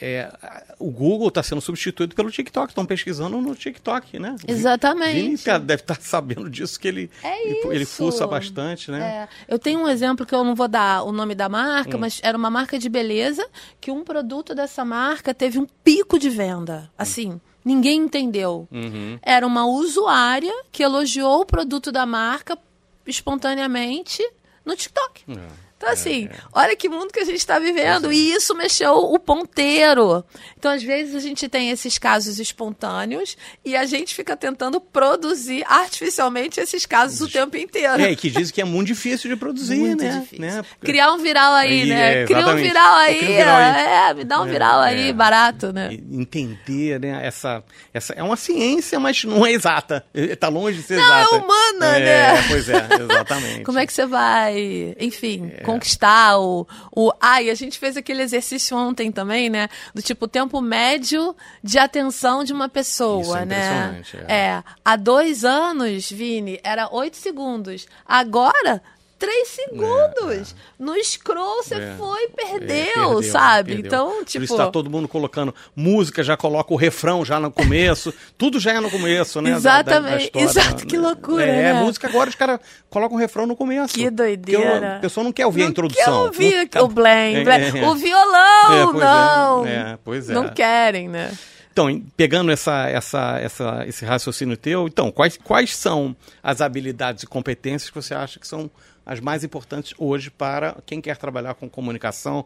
é, 0.00 0.30
o 0.78 0.90
Google 0.90 1.28
está 1.28 1.42
sendo 1.42 1.60
substituído 1.60 2.14
pelo 2.14 2.30
TikTok. 2.30 2.70
Estão 2.70 2.84
pesquisando 2.84 3.40
no 3.40 3.54
TikTok, 3.54 4.18
né? 4.18 4.36
Exatamente. 4.46 5.14
Vini 5.14 5.36
deve 5.60 5.82
estar 5.82 5.96
tá 5.96 6.00
sabendo 6.02 6.50
disso, 6.50 6.78
que 6.78 6.88
ele, 6.88 7.10
é 7.22 7.48
ele, 7.48 7.60
ele 7.70 7.84
fuça 7.84 8.26
bastante, 8.26 8.90
né? 8.90 9.28
É. 9.48 9.52
Eu 9.54 9.58
tenho 9.58 9.80
um 9.80 9.88
exemplo 9.88 10.26
que 10.26 10.34
eu 10.34 10.42
não 10.42 10.54
vou 10.54 10.68
dar 10.68 11.04
o 11.04 11.12
nome 11.12 11.34
da 11.34 11.48
marca, 11.48 11.96
hum. 11.96 12.00
mas 12.00 12.20
era 12.22 12.36
uma 12.36 12.50
marca 12.50 12.78
de 12.78 12.88
beleza 12.88 13.46
que 13.80 13.90
um 13.90 14.02
produto 14.02 14.54
dessa 14.54 14.84
marca 14.84 15.32
teve 15.32 15.58
um 15.58 15.66
pico 15.82 16.18
de 16.18 16.28
venda. 16.28 16.90
Assim. 16.98 17.40
Ninguém 17.64 18.00
entendeu. 18.00 18.68
Uhum. 18.70 19.18
Era 19.22 19.46
uma 19.46 19.64
usuária 19.66 20.52
que 20.70 20.82
elogiou 20.82 21.40
o 21.40 21.46
produto 21.46 21.90
da 21.90 22.04
marca 22.04 22.58
espontaneamente 23.06 24.22
no 24.66 24.76
TikTok. 24.76 25.24
É. 25.28 25.64
Então, 25.84 25.92
assim, 25.92 26.28
é, 26.30 26.34
é. 26.34 26.38
olha 26.52 26.76
que 26.76 26.88
mundo 26.88 27.12
que 27.12 27.20
a 27.20 27.24
gente 27.24 27.36
está 27.36 27.58
vivendo. 27.58 28.10
É. 28.10 28.14
E 28.14 28.32
isso 28.32 28.54
mexeu 28.54 28.94
o 28.94 29.18
ponteiro. 29.18 30.24
Então, 30.58 30.72
às 30.72 30.82
vezes, 30.82 31.14
a 31.14 31.20
gente 31.20 31.48
tem 31.48 31.70
esses 31.70 31.98
casos 31.98 32.38
espontâneos 32.38 33.36
e 33.64 33.76
a 33.76 33.84
gente 33.84 34.14
fica 34.14 34.36
tentando 34.36 34.80
produzir 34.80 35.64
artificialmente 35.66 36.60
esses 36.60 36.86
casos 36.86 37.20
o 37.20 37.28
tempo 37.30 37.56
inteiro. 37.56 38.00
É, 38.00 38.12
e 38.12 38.16
que 38.16 38.30
dizem 38.30 38.54
que 38.54 38.60
é 38.60 38.64
muito 38.64 38.88
difícil 38.88 39.28
de 39.28 39.36
produzir, 39.36 39.76
muito 39.76 40.02
né? 40.02 40.20
Difícil. 40.20 40.40
né? 40.40 40.64
Criar 40.80 41.12
um 41.12 41.18
viral 41.18 41.52
aí, 41.54 41.82
aí 41.82 41.88
né? 41.88 42.22
É, 42.22 42.24
Cria 42.24 42.46
um 42.46 42.56
viral 42.56 42.94
aí. 42.96 43.16
Um 43.16 43.26
viral 43.26 43.56
aí. 43.56 43.84
É, 43.84 44.14
me 44.14 44.24
dá 44.24 44.40
um 44.40 44.46
viral 44.46 44.80
aí, 44.80 45.12
barato, 45.12 45.72
né? 45.72 45.90
Entender, 46.10 46.98
né? 46.98 47.20
Essa, 47.26 47.62
essa 47.92 48.12
é 48.14 48.22
uma 48.22 48.36
ciência, 48.36 48.98
mas 48.98 49.22
não 49.24 49.44
é 49.44 49.52
exata. 49.52 50.04
Está 50.14 50.48
longe 50.54 50.78
de 50.78 50.84
ser 50.84 50.96
não, 50.96 51.04
exata. 51.04 51.24
Não, 51.24 51.38
é 51.38 51.42
humana, 51.42 51.98
né? 51.98 52.48
Pois 52.48 52.68
é, 52.68 52.88
exatamente. 53.10 53.62
Como 53.64 53.78
é 53.78 53.86
que 53.86 53.92
você 53.92 54.06
vai, 54.06 54.94
enfim, 54.98 55.52
conquistar 55.74 56.38
o, 56.38 56.66
o. 56.94 57.12
Ai, 57.20 57.50
a 57.50 57.54
gente 57.54 57.78
fez 57.78 57.96
aquele 57.96 58.22
exercício 58.22 58.76
ontem 58.76 59.10
também, 59.10 59.50
né? 59.50 59.68
Do 59.94 60.02
tipo, 60.02 60.28
tempo 60.28 60.60
médio 60.60 61.34
de 61.62 61.78
atenção 61.78 62.44
de 62.44 62.52
uma 62.52 62.68
pessoa, 62.68 63.22
Isso 63.22 63.36
é 63.36 63.44
né? 63.44 64.02
É. 64.28 64.34
é. 64.34 64.64
Há 64.84 64.96
dois 64.96 65.44
anos, 65.44 66.10
Vini, 66.10 66.60
era 66.62 66.88
oito 66.92 67.16
segundos. 67.16 67.86
Agora 68.06 68.82
3 69.18 69.48
segundos. 69.48 70.30
É, 70.30 70.60
é. 70.60 70.64
No 70.78 70.94
scroll 71.02 71.62
você 71.62 71.74
é, 71.76 71.94
foi, 71.96 72.28
perdeu, 72.28 72.58
perdeu 72.66 73.22
sabe? 73.22 73.74
Perdeu. 73.74 73.86
Então, 73.86 74.24
tipo. 74.24 74.38
Por 74.38 74.44
isso 74.44 74.56
tá 74.56 74.70
todo 74.70 74.90
mundo 74.90 75.08
colocando 75.08 75.54
música, 75.74 76.22
já 76.22 76.36
coloca 76.36 76.72
o 76.72 76.76
refrão 76.76 77.24
já 77.24 77.38
no 77.38 77.50
começo. 77.50 78.12
tudo 78.36 78.58
já 78.58 78.72
é 78.72 78.80
no 78.80 78.90
começo, 78.90 79.40
né? 79.40 79.50
Exatamente. 79.52 80.02
Da, 80.02 80.16
da, 80.16 80.22
história, 80.22 80.44
Exato, 80.44 80.86
que 80.86 80.96
loucura. 80.96 81.44
É, 81.44 81.72
né? 81.72 81.80
música 81.80 82.08
agora 82.08 82.28
os 82.28 82.36
caras 82.36 82.60
colocam 82.90 83.16
o 83.16 83.20
refrão 83.20 83.46
no 83.46 83.56
começo. 83.56 83.94
Que 83.94 84.10
doideira. 84.10 84.96
a 84.96 85.00
pessoa 85.00 85.24
não 85.24 85.32
quer 85.32 85.46
ouvir 85.46 85.60
não 85.60 85.66
a 85.68 85.70
introdução. 85.70 86.04
Quer 86.04 86.10
ouvir 86.12 86.70
não, 86.74 86.84
o 86.84 86.88
blém, 86.88 87.44
blém. 87.44 87.84
O 87.84 87.94
violão, 87.94 88.92
não. 88.92 89.66
É, 89.66 89.98
pois 90.04 90.28
é. 90.28 90.34
Não 90.34 90.48
querem, 90.48 91.08
né? 91.08 91.32
Então, 91.74 92.00
pegando 92.16 92.52
essa, 92.52 92.88
essa, 92.88 93.38
essa, 93.40 93.84
esse 93.84 94.04
raciocínio 94.04 94.56
teu, 94.56 94.86
então, 94.86 95.10
quais, 95.10 95.36
quais 95.36 95.74
são 95.74 96.14
as 96.40 96.60
habilidades 96.60 97.24
e 97.24 97.26
competências 97.26 97.90
que 97.90 97.96
você 97.96 98.14
acha 98.14 98.38
que 98.38 98.46
são 98.46 98.70
as 99.04 99.20
mais 99.20 99.44
importantes 99.44 99.94
hoje 99.98 100.30
para 100.30 100.76
quem 100.86 101.00
quer 101.00 101.16
trabalhar 101.16 101.54
com 101.54 101.68
comunicação, 101.68 102.44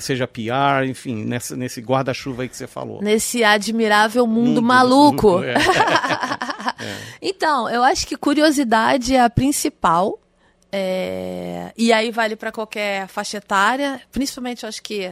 seja 0.00 0.28
PR, 0.28 0.86
enfim, 0.86 1.24
nesse, 1.24 1.56
nesse 1.56 1.80
guarda-chuva 1.80 2.42
aí 2.42 2.48
que 2.48 2.56
você 2.56 2.66
falou. 2.66 3.02
Nesse 3.02 3.42
admirável 3.42 4.26
mundo, 4.26 4.48
mundo 4.48 4.62
maluco. 4.62 5.32
Mundo, 5.32 5.44
é. 5.44 5.54
é. 6.80 6.98
Então, 7.20 7.68
eu 7.68 7.82
acho 7.82 8.06
que 8.06 8.16
curiosidade 8.16 9.14
é 9.14 9.20
a 9.20 9.30
principal. 9.30 10.20
É... 10.70 11.72
E 11.76 11.92
aí 11.92 12.10
vale 12.10 12.36
para 12.36 12.52
qualquer 12.52 13.06
faixa 13.08 13.38
etária, 13.38 14.00
principalmente 14.10 14.62
eu 14.62 14.68
acho 14.68 14.82
que 14.82 15.10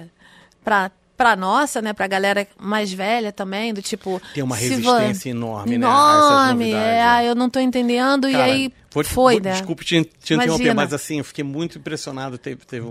para 0.65 0.91
pra 1.17 1.37
nossa, 1.37 1.83
né, 1.83 1.93
pra 1.93 2.07
galera 2.07 2.49
mais 2.59 2.91
velha 2.91 3.31
também, 3.31 3.75
do 3.75 3.83
tipo. 3.83 4.23
Tem 4.33 4.43
uma 4.43 4.57
resistência 4.57 5.29
enorme, 5.29 5.77
né? 5.77 5.87
Enorme, 5.87 6.71
é, 6.71 6.73
né? 6.73 7.29
eu 7.29 7.35
não 7.35 7.51
tô 7.51 7.61
entendendo, 7.61 8.23
Cara, 8.23 8.49
e 8.49 8.51
aí 8.51 8.73
foi, 8.91 9.05
vou, 9.05 9.31
né? 9.41 9.53
Desculpe 9.53 9.85
te, 9.85 10.05
te 10.05 10.35
interromper, 10.35 10.75
mas 10.75 10.93
assim, 10.93 11.19
eu 11.19 11.25
fiquei 11.25 11.45
muito 11.45 11.79
impressionado. 11.79 12.37
Teve, 12.37 12.65
teve 12.65 12.87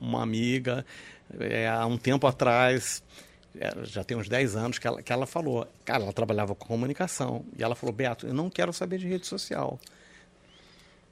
uma 0.00 0.22
amiga 0.22 0.84
é, 1.38 1.68
há 1.68 1.86
um 1.86 1.96
tempo 1.96 2.26
atrás. 2.26 3.02
É, 3.58 3.72
já 3.84 4.04
tem 4.04 4.16
uns 4.16 4.28
10 4.28 4.56
anos 4.56 4.78
que 4.78 4.86
ela, 4.86 5.02
que 5.02 5.12
ela 5.12 5.26
falou, 5.26 5.66
cara, 5.84 6.02
ela 6.02 6.12
trabalhava 6.12 6.54
com 6.54 6.66
comunicação, 6.66 7.44
e 7.56 7.62
ela 7.62 7.74
falou, 7.74 7.94
Beato, 7.94 8.26
eu 8.26 8.34
não 8.34 8.50
quero 8.50 8.72
saber 8.72 8.98
de 8.98 9.08
rede 9.08 9.26
social. 9.26 9.80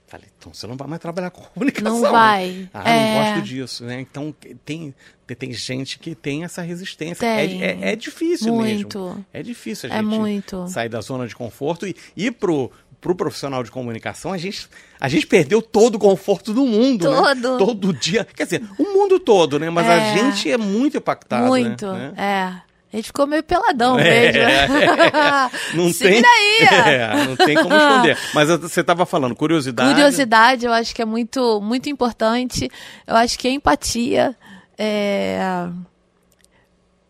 Falei, 0.07 0.29
então 0.39 0.55
você 0.55 0.69
não 0.69 0.77
vai 0.77 0.87
mais 0.87 1.03
trabalhar 1.03 1.31
com 1.31 1.43
comunicação. 1.51 2.01
Não 2.01 2.13
vai. 2.13 2.69
Ah, 2.73 2.89
é... 2.89 3.15
não 3.15 3.35
gosto 3.35 3.49
disso, 3.49 3.85
né? 3.85 4.01
Então 4.01 4.35
tem, 4.65 4.95
tem 5.37 5.53
gente 5.53 5.99
que 5.99 6.15
tem 6.15 6.45
essa 6.45 6.63
resistência. 6.63 7.27
É, 7.27 7.47
tem. 7.47 7.63
É, 7.63 7.67
é, 7.67 7.93
é 7.93 7.97
difícil 7.97 8.55
muito. 8.55 9.01
mesmo. 9.01 9.27
É 9.33 9.43
difícil 9.43 9.91
a 9.91 9.95
é 9.95 9.97
gente 9.97 10.15
é 10.15 10.19
muito. 10.19 10.69
sair 10.69 10.89
da 10.89 11.01
zona 11.01 11.27
de 11.27 11.35
conforto 11.35 11.89
e 11.89 11.97
ir 12.17 12.31
pro, 12.33 12.71
pro 13.07 13.15
profissional 13.15 13.63
de 13.63 13.71
comunicação, 13.71 14.33
a 14.33 14.39
gente, 14.39 14.69
a 15.01 15.09
gente 15.09 15.29
perdeu 15.29 15.63
todo 15.63 15.95
o 15.95 15.99
conforto 15.99 16.53
do 16.53 16.67
mundo, 16.67 17.09
né? 17.09 17.17
todo. 17.17 17.53
Né? 17.53 17.59
Todo 17.59 17.93
dia. 17.93 18.27
Quer 18.35 18.45
dizer, 18.45 18.63
o 18.77 18.83
mundo 18.83 19.21
todo, 19.21 19.61
né? 19.61 19.71
Mas 19.71 19.87
é. 19.87 19.95
a 19.95 20.17
gente 20.17 20.51
é 20.51 20.59
muito 20.59 20.97
impactado. 20.97 21.47
Muito, 21.47 21.87
né? 21.87 22.13
é. 22.17 22.67
A 22.93 22.97
gente 22.97 23.07
ficou 23.07 23.27
meio 23.27 23.43
peladão 23.43 23.99
é, 23.99 24.33
mesmo. 24.33 24.43
É, 24.43 25.51
não 25.75 25.93
Se 25.93 26.05
tem. 26.05 26.23
É, 26.67 27.25
não 27.27 27.37
tem 27.37 27.55
como 27.57 27.77
esconder. 27.77 28.19
Mas 28.33 28.49
você 28.49 28.81
estava 28.81 29.05
falando, 29.05 29.37
curiosidade. 29.37 29.93
Curiosidade, 29.93 30.67
eu 30.67 30.73
acho 30.73 30.95
que 30.95 31.03
é 31.03 31.05
muito, 31.05 31.61
muito 31.61 31.89
importante. 31.89 32.69
Eu 33.07 33.15
acho 33.15 33.39
que 33.39 33.47
a 33.47 33.51
empatia. 33.51 34.35
É... 34.79 35.69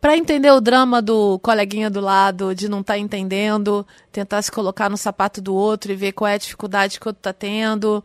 Para 0.06 0.16
entender 0.16 0.52
o 0.52 0.60
drama 0.60 1.02
do 1.02 1.36
coleguinha 1.40 1.90
do 1.90 2.00
lado, 2.00 2.54
de 2.54 2.68
não 2.68 2.80
estar 2.80 2.92
tá 2.92 2.98
entendendo, 2.98 3.84
tentar 4.12 4.40
se 4.40 4.52
colocar 4.52 4.88
no 4.88 4.96
sapato 4.96 5.40
do 5.40 5.52
outro 5.52 5.90
e 5.90 5.96
ver 5.96 6.12
qual 6.12 6.28
é 6.28 6.34
a 6.34 6.38
dificuldade 6.38 7.00
que 7.00 7.08
o 7.08 7.10
outro 7.10 7.18
está 7.18 7.32
tendo 7.32 8.04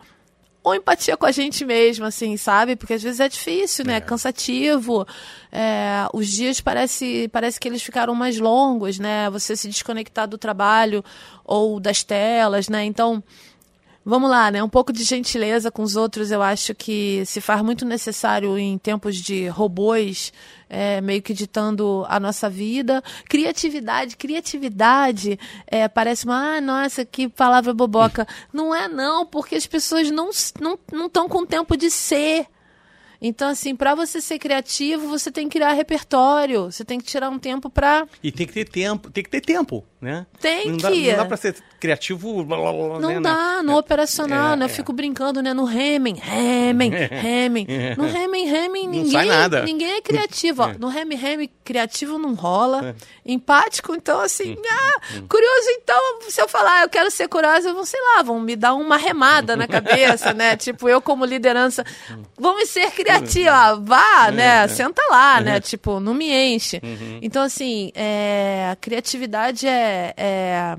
ou 0.64 0.76
empatia 0.76 1.18
com 1.18 1.26
a 1.26 1.32
gente 1.32 1.66
mesmo, 1.66 2.06
assim, 2.06 2.38
sabe? 2.38 2.76
Porque 2.76 2.94
às 2.94 3.02
vezes 3.02 3.20
é 3.20 3.28
difícil, 3.28 3.86
né? 3.86 3.98
É. 3.98 4.02
Cansativo. 4.02 5.08
É, 5.52 6.08
os 6.14 6.28
dias 6.28 6.62
parece, 6.62 7.28
parece 7.30 7.60
que 7.60 7.68
eles 7.68 7.82
ficaram 7.82 8.14
mais 8.14 8.40
longos, 8.40 9.00
né? 9.00 9.30
Você 9.32 9.56
se 9.56 9.68
desconectar 9.68 10.28
do 10.28 10.38
trabalho 10.38 11.04
ou 11.44 11.80
das 11.80 12.04
telas, 12.04 12.70
né? 12.70 12.84
Então, 12.84 13.24
vamos 14.04 14.30
lá, 14.30 14.52
né? 14.52 14.64
Um 14.64 14.70
pouco 14.70 14.92
de 14.92 15.04
gentileza 15.04 15.72
com 15.72 15.84
os 15.84 15.96
outros, 15.96 16.32
eu 16.32 16.42
acho 16.42 16.74
que 16.74 17.24
se 17.26 17.40
faz 17.40 17.62
muito 17.62 17.86
necessário 17.86 18.58
em 18.58 18.78
tempos 18.78 19.16
de 19.18 19.48
robôs 19.48 20.34
é, 20.70 21.02
meio 21.02 21.22
que 21.22 21.34
ditando 21.34 22.06
a 22.08 22.20
nossa 22.20 22.50
vida. 22.50 23.04
Criatividade, 23.28 24.16
criatividade, 24.16 25.38
é, 25.68 25.88
parece 25.88 26.26
uma, 26.26 26.58
ah, 26.58 26.62
nossa, 26.62 27.04
que 27.04 27.28
palavra 27.28 27.74
boboca. 27.74 28.26
Não 28.54 28.74
é 28.74 28.88
não, 28.88 29.26
porque 29.26 29.56
as 29.56 29.66
pessoas 29.66 30.10
não 30.12 30.30
estão 30.30 30.80
não, 30.92 31.10
não 31.14 31.30
com 31.30 31.46
tempo 31.46 31.76
de 31.76 31.90
ser. 31.90 32.48
Então, 33.22 33.50
assim, 33.50 33.76
para 33.76 33.94
você 33.94 34.20
ser 34.20 34.40
criativo, 34.40 35.08
você 35.08 35.32
tem 35.32 35.48
que 35.48 35.58
criar 35.58 35.74
repertório, 35.74 36.72
você 36.72 36.84
tem 36.84 37.00
que 37.00 37.06
tirar 37.06 37.30
um 37.30 37.38
tempo 37.38 37.70
para 37.70 38.08
E 38.24 38.32
tem 38.32 38.48
que 38.48 38.54
ter 38.54 38.68
tempo, 38.68 39.12
tem 39.12 39.24
que 39.24 39.30
ter 39.30 39.42
tempo, 39.42 39.86
né? 40.02 40.26
Tem 40.40 40.72
não 40.72 40.78
que. 40.78 41.06
Dá, 41.06 41.12
não 41.12 41.18
dá 41.18 41.26
para 41.26 41.38
ser 41.38 41.56
criativo. 41.80 42.44
Blá, 42.44 42.58
blá, 42.58 42.74
blá, 42.74 43.00
não 43.00 43.10
né, 43.10 43.20
dá, 43.22 43.62
no 43.62 43.74
é, 43.74 43.76
operacional, 43.76 44.54
é, 44.54 44.56
né? 44.56 44.66
Eu 44.66 44.70
é. 44.70 44.74
fico 44.74 44.92
brincando, 44.92 45.44
né? 45.44 45.54
No 45.54 45.70
Hemming, 45.70 46.20
Hemming, 46.20 46.92
Hemming. 46.94 47.68
No 47.98 48.08
Hemming, 48.08 48.48
Hemming, 48.48 48.88
ninguém, 48.88 49.30
ninguém 49.66 49.92
é 49.94 50.02
criativo. 50.02 50.64
É. 50.64 50.78
No 50.80 50.92
Hemming, 50.92 51.24
Hemming, 51.24 51.50
criativo 51.64 52.18
não 52.18 52.34
rola. 52.34 52.90
É. 52.90 52.96
Empático, 53.24 53.94
então, 53.96 54.20
assim, 54.20 54.58
ah, 54.68 55.02
curioso, 55.30 55.70
então, 55.82 56.00
se 56.28 56.42
eu 56.42 56.48
falar, 56.48 56.80
ah, 56.80 56.82
eu 56.84 56.90
quero 56.90 57.12
ser 57.12 57.28
curiosa, 57.28 57.72
vão, 57.72 57.86
sei 57.86 58.00
lá, 58.02 58.24
vão 58.24 58.40
me 58.40 58.56
dar 58.56 58.74
uma 58.74 58.98
remada 58.98 59.56
na 59.56 59.68
cabeça, 59.68 60.34
né? 60.34 60.58
Tipo, 60.62 60.90
eu 60.90 61.02
como 61.02 61.26
liderança, 61.26 61.86
vamos 62.38 62.70
ser 62.70 62.90
criativa, 62.92 63.76
vá, 63.76 64.28
é, 64.28 64.32
né? 64.32 64.68
Senta 64.68 65.02
lá, 65.10 65.40
né? 65.42 65.60
Tipo, 65.60 66.00
não 66.00 66.14
me 66.14 66.32
enche. 66.32 66.82
Uhum. 66.84 67.20
Então, 67.22 67.44
assim, 67.44 67.92
a 68.72 68.76
criatividade 68.76 69.68
é, 69.68 69.91
é 70.18 70.76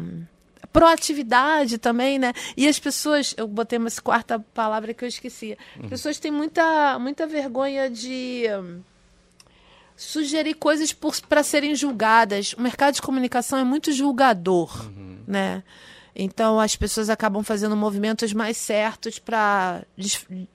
proatividade 0.72 1.76
também, 1.78 2.18
né? 2.18 2.32
E 2.56 2.66
as 2.66 2.78
pessoas, 2.78 3.34
eu 3.36 3.46
botei 3.46 3.78
uma 3.78 3.90
quarta 4.02 4.38
palavra 4.38 4.94
que 4.94 5.04
eu 5.04 5.08
esqueci. 5.08 5.56
As 5.82 5.88
pessoas 5.90 6.18
têm 6.18 6.32
muita, 6.32 6.98
muita 6.98 7.26
vergonha 7.26 7.90
de 7.90 8.44
hum, 8.58 8.80
sugerir 9.94 10.54
coisas 10.54 10.94
para 11.28 11.42
serem 11.42 11.74
julgadas. 11.74 12.54
O 12.54 12.62
mercado 12.62 12.94
de 12.94 13.02
comunicação 13.02 13.58
é 13.58 13.64
muito 13.64 13.92
julgador, 13.92 14.86
uhum. 14.86 15.18
né? 15.26 15.62
Então 16.14 16.60
as 16.60 16.76
pessoas 16.76 17.08
acabam 17.08 17.42
fazendo 17.42 17.74
movimentos 17.74 18.32
mais 18.34 18.56
certos 18.56 19.18
para 19.18 19.82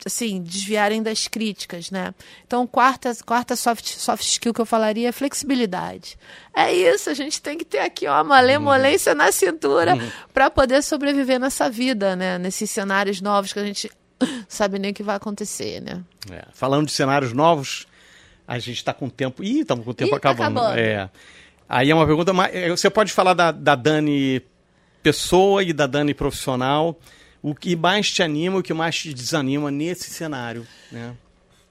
assim, 0.06 0.42
desviarem 0.42 1.02
das 1.02 1.28
críticas, 1.28 1.90
né? 1.90 2.14
Então, 2.46 2.68
quarta, 2.68 3.12
quarta 3.26 3.56
soft, 3.56 3.86
soft 3.86 4.24
skill 4.24 4.54
que 4.54 4.62
eu 4.62 4.66
falaria 4.66 5.10
é 5.10 5.12
flexibilidade. 5.12 6.18
É 6.56 6.72
isso, 6.72 7.10
a 7.10 7.14
gente 7.14 7.42
tem 7.42 7.58
que 7.58 7.66
ter 7.66 7.80
aqui 7.80 8.08
ó, 8.08 8.14
uma 8.14 8.24
malemolência 8.24 9.14
uhum. 9.14 9.18
na 9.18 9.32
cintura 9.32 9.96
uhum. 9.96 10.12
para 10.32 10.50
poder 10.52 10.84
sobreviver 10.84 11.40
nessa 11.40 11.70
vida, 11.70 12.16
né? 12.16 12.38
Nesses 12.38 12.70
cenários 12.70 13.20
novos 13.20 13.52
que 13.52 13.60
a 13.60 13.66
gente 13.66 13.90
sabe 14.48 14.78
nem 14.78 14.92
o 14.92 14.94
que 14.94 15.04
vai 15.04 15.16
acontecer, 15.16 15.82
né? 15.82 16.04
É. 16.32 16.46
Falando 16.54 16.86
de 16.86 16.92
cenários 16.92 17.34
novos, 17.34 17.88
a 18.48 18.60
gente 18.60 18.78
está 18.78 18.94
com 18.94 19.08
o 19.08 19.12
tempo. 19.12 19.44
Ih, 19.44 19.62
estamos 19.62 19.84
com 19.84 19.92
o 19.92 19.94
tempo 19.94 20.16
Ih, 20.16 20.20
tá 20.20 20.30
acabando. 20.30 20.60
acabando. 20.60 20.80
É. 20.80 21.10
Aí 21.68 21.90
é 21.90 21.96
uma 21.96 22.06
pergunta. 22.06 22.32
Você 22.70 22.90
pode 22.90 23.12
falar 23.12 23.34
da, 23.34 23.52
da 23.52 23.76
Dani 23.76 24.42
pessoa 25.02 25.64
e 25.64 25.74
da 25.74 25.88
Dani 25.88 26.14
profissional, 26.14 27.00
o 27.42 27.56
que 27.56 27.76
mais 27.76 28.12
te 28.12 28.24
anima, 28.24 28.60
o 28.60 28.64
que 28.64 28.74
mais 28.74 28.96
te 28.98 29.14
desanima 29.14 29.72
nesse 29.72 30.10
cenário, 30.10 30.68
né? 30.92 31.14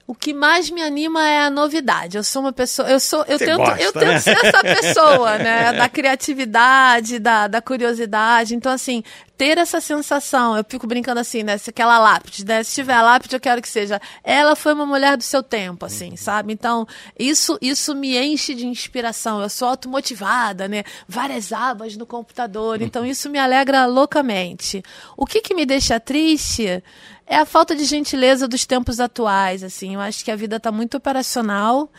O 0.08 0.14
que 0.14 0.32
mais 0.32 0.70
me 0.70 0.80
anima 0.80 1.28
é 1.28 1.40
a 1.40 1.50
novidade. 1.50 2.16
Eu 2.16 2.22
sou 2.22 2.42
uma 2.42 2.52
pessoa, 2.52 2.88
eu 2.88 3.00
sou, 3.00 3.24
eu 3.26 3.38
Você 3.38 3.44
tento, 3.44 3.56
gosta, 3.56 3.82
eu 3.82 3.92
tento 3.92 4.04
né? 4.04 4.20
ser 4.20 4.38
essa 4.40 4.62
pessoa, 4.62 5.36
né, 5.36 5.72
da 5.74 5.88
criatividade, 5.88 7.18
da, 7.18 7.48
da 7.48 7.60
curiosidade. 7.60 8.54
Então 8.54 8.70
assim, 8.70 9.02
ter 9.36 9.58
essa 9.58 9.80
sensação. 9.80 10.56
Eu 10.56 10.64
fico 10.66 10.86
brincando 10.86 11.20
assim, 11.20 11.42
né? 11.42 11.58
Se 11.58 11.70
aquela 11.70 11.98
lápide, 11.98 12.44
né? 12.44 12.62
Se 12.62 12.74
tiver 12.74 13.00
lápide, 13.00 13.36
eu 13.36 13.40
quero 13.40 13.60
que 13.60 13.68
seja. 13.68 14.00
Ela 14.24 14.56
foi 14.56 14.72
uma 14.72 14.86
mulher 14.86 15.16
do 15.16 15.22
seu 15.22 15.42
tempo, 15.42 15.84
assim, 15.84 16.10
uhum. 16.10 16.16
sabe? 16.16 16.52
Então, 16.52 16.86
isso, 17.18 17.58
isso 17.60 17.94
me 17.94 18.16
enche 18.16 18.54
de 18.54 18.66
inspiração. 18.66 19.40
Eu 19.40 19.48
sou 19.48 19.68
automotivada, 19.68 20.66
né? 20.66 20.84
Várias 21.06 21.52
abas 21.52 21.96
no 21.96 22.06
computador. 22.06 22.80
Então, 22.80 23.02
uhum. 23.02 23.08
isso 23.08 23.28
me 23.28 23.38
alegra 23.38 23.86
loucamente. 23.86 24.82
O 25.16 25.26
que, 25.26 25.40
que 25.40 25.54
me 25.54 25.66
deixa 25.66 26.00
triste 26.00 26.82
é 27.26 27.36
a 27.36 27.44
falta 27.44 27.74
de 27.74 27.84
gentileza 27.84 28.48
dos 28.48 28.64
tempos 28.64 29.00
atuais, 29.00 29.62
assim. 29.62 29.94
Eu 29.94 30.00
acho 30.00 30.24
que 30.24 30.30
a 30.30 30.36
vida 30.36 30.56
está 30.56 30.72
muito 30.72 30.96
operacional. 30.96 31.90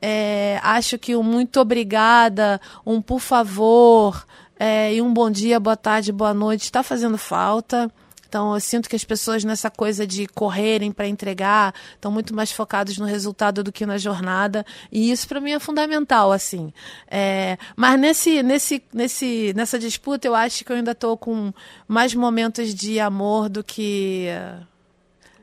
É, 0.00 0.60
acho 0.62 0.98
que 0.98 1.16
um 1.16 1.22
muito 1.22 1.58
obrigada, 1.58 2.60
um 2.84 3.00
por 3.00 3.18
favor 3.18 4.26
é, 4.58 4.94
e 4.94 5.02
um 5.02 5.12
bom 5.12 5.30
dia, 5.30 5.60
boa 5.60 5.76
tarde, 5.76 6.12
boa 6.12 6.32
noite 6.32 6.62
está 6.62 6.82
fazendo 6.82 7.18
falta. 7.18 7.90
Então, 8.28 8.54
eu 8.54 8.60
sinto 8.60 8.88
que 8.88 8.96
as 8.96 9.04
pessoas 9.04 9.44
nessa 9.44 9.70
coisa 9.70 10.06
de 10.06 10.26
correrem 10.26 10.90
para 10.90 11.06
entregar 11.06 11.72
estão 11.94 12.10
muito 12.10 12.34
mais 12.34 12.50
focados 12.50 12.98
no 12.98 13.06
resultado 13.06 13.62
do 13.62 13.70
que 13.70 13.86
na 13.86 13.98
jornada. 13.98 14.66
E 14.90 15.10
isso, 15.10 15.28
para 15.28 15.40
mim, 15.40 15.52
é 15.52 15.60
fundamental, 15.60 16.32
assim. 16.32 16.72
É, 17.08 17.56
mas 17.76 17.98
nesse, 18.00 18.42
nesse, 18.42 18.82
nesse, 18.92 19.52
nessa 19.54 19.78
disputa, 19.78 20.26
eu 20.26 20.34
acho 20.34 20.64
que 20.64 20.72
eu 20.72 20.76
ainda 20.76 20.90
estou 20.90 21.16
com 21.16 21.52
mais 21.86 22.14
momentos 22.14 22.74
de 22.74 22.98
amor 22.98 23.48
do 23.48 23.62
que. 23.62 24.26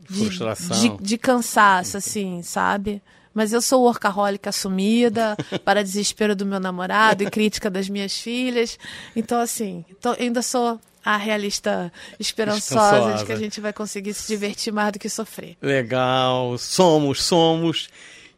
De, 0.09 0.25
Frustração. 0.25 0.77
De, 0.77 1.03
de 1.03 1.17
cansaço, 1.17 1.97
assim, 1.97 2.41
sabe? 2.43 3.01
Mas 3.33 3.53
eu 3.53 3.61
sou 3.61 3.83
workaholic 3.83 4.47
assumida, 4.47 5.35
para 5.63 5.83
desespero 5.83 6.35
do 6.35 6.45
meu 6.45 6.59
namorado 6.59 7.23
e 7.23 7.29
crítica 7.29 7.69
das 7.69 7.89
minhas 7.89 8.17
filhas. 8.17 8.77
Então, 9.15 9.39
assim, 9.39 9.83
tô, 10.01 10.11
ainda 10.11 10.41
sou 10.41 10.79
a 11.03 11.17
realista 11.17 11.91
esperançosa 12.19 13.15
de 13.15 13.25
que 13.25 13.31
a 13.31 13.35
gente 13.35 13.59
vai 13.59 13.73
conseguir 13.73 14.13
se 14.13 14.27
divertir 14.27 14.71
mais 14.71 14.93
do 14.93 14.99
que 14.99 15.09
sofrer. 15.09 15.57
Legal, 15.61 16.57
somos, 16.57 17.21
somos. 17.21 17.89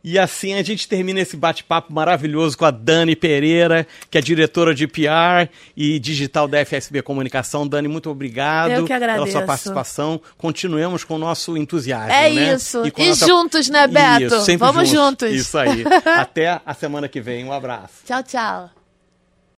E 0.08 0.20
assim 0.20 0.54
a 0.54 0.62
gente 0.62 0.88
termina 0.88 1.20
esse 1.20 1.36
bate-papo 1.36 1.92
maravilhoso 1.92 2.56
com 2.56 2.64
a 2.64 2.70
Dani 2.70 3.16
Pereira, 3.16 3.88
que 4.08 4.20
é 4.20 4.22
diretora 4.22 4.76
de 4.76 4.86
PR 4.86 5.50
e 5.76 5.98
digital 5.98 6.48
da 6.48 6.64
FSB 6.64 7.02
Comunicação. 7.02 7.68
Dani, 7.68 7.88
muito 7.88 8.08
obrigado 8.12 8.70
Eu 8.70 8.86
que 8.86 8.94
agradeço. 8.94 9.26
pela 9.26 9.40
sua 9.40 9.48
participação. 9.48 10.22
Continuemos 10.38 11.04
com 11.04 11.16
o 11.16 11.18
nosso 11.18 11.58
entusiasmo. 11.58 12.12
É 12.12 12.30
né? 12.30 12.54
isso. 12.54 12.86
E, 12.86 12.94
e 12.96 13.08
nossa... 13.08 13.26
juntos, 13.26 13.68
né, 13.68 13.88
Beto? 13.88 14.36
Isso, 14.36 14.58
Vamos 14.60 14.90
juntos. 14.90 15.28
juntos. 15.28 15.32
Isso 15.32 15.58
aí. 15.58 15.84
Até 16.06 16.62
a 16.64 16.74
semana 16.76 17.08
que 17.08 17.20
vem. 17.20 17.44
Um 17.44 17.52
abraço. 17.52 18.06
Tchau, 18.06 18.22
tchau. 18.22 18.85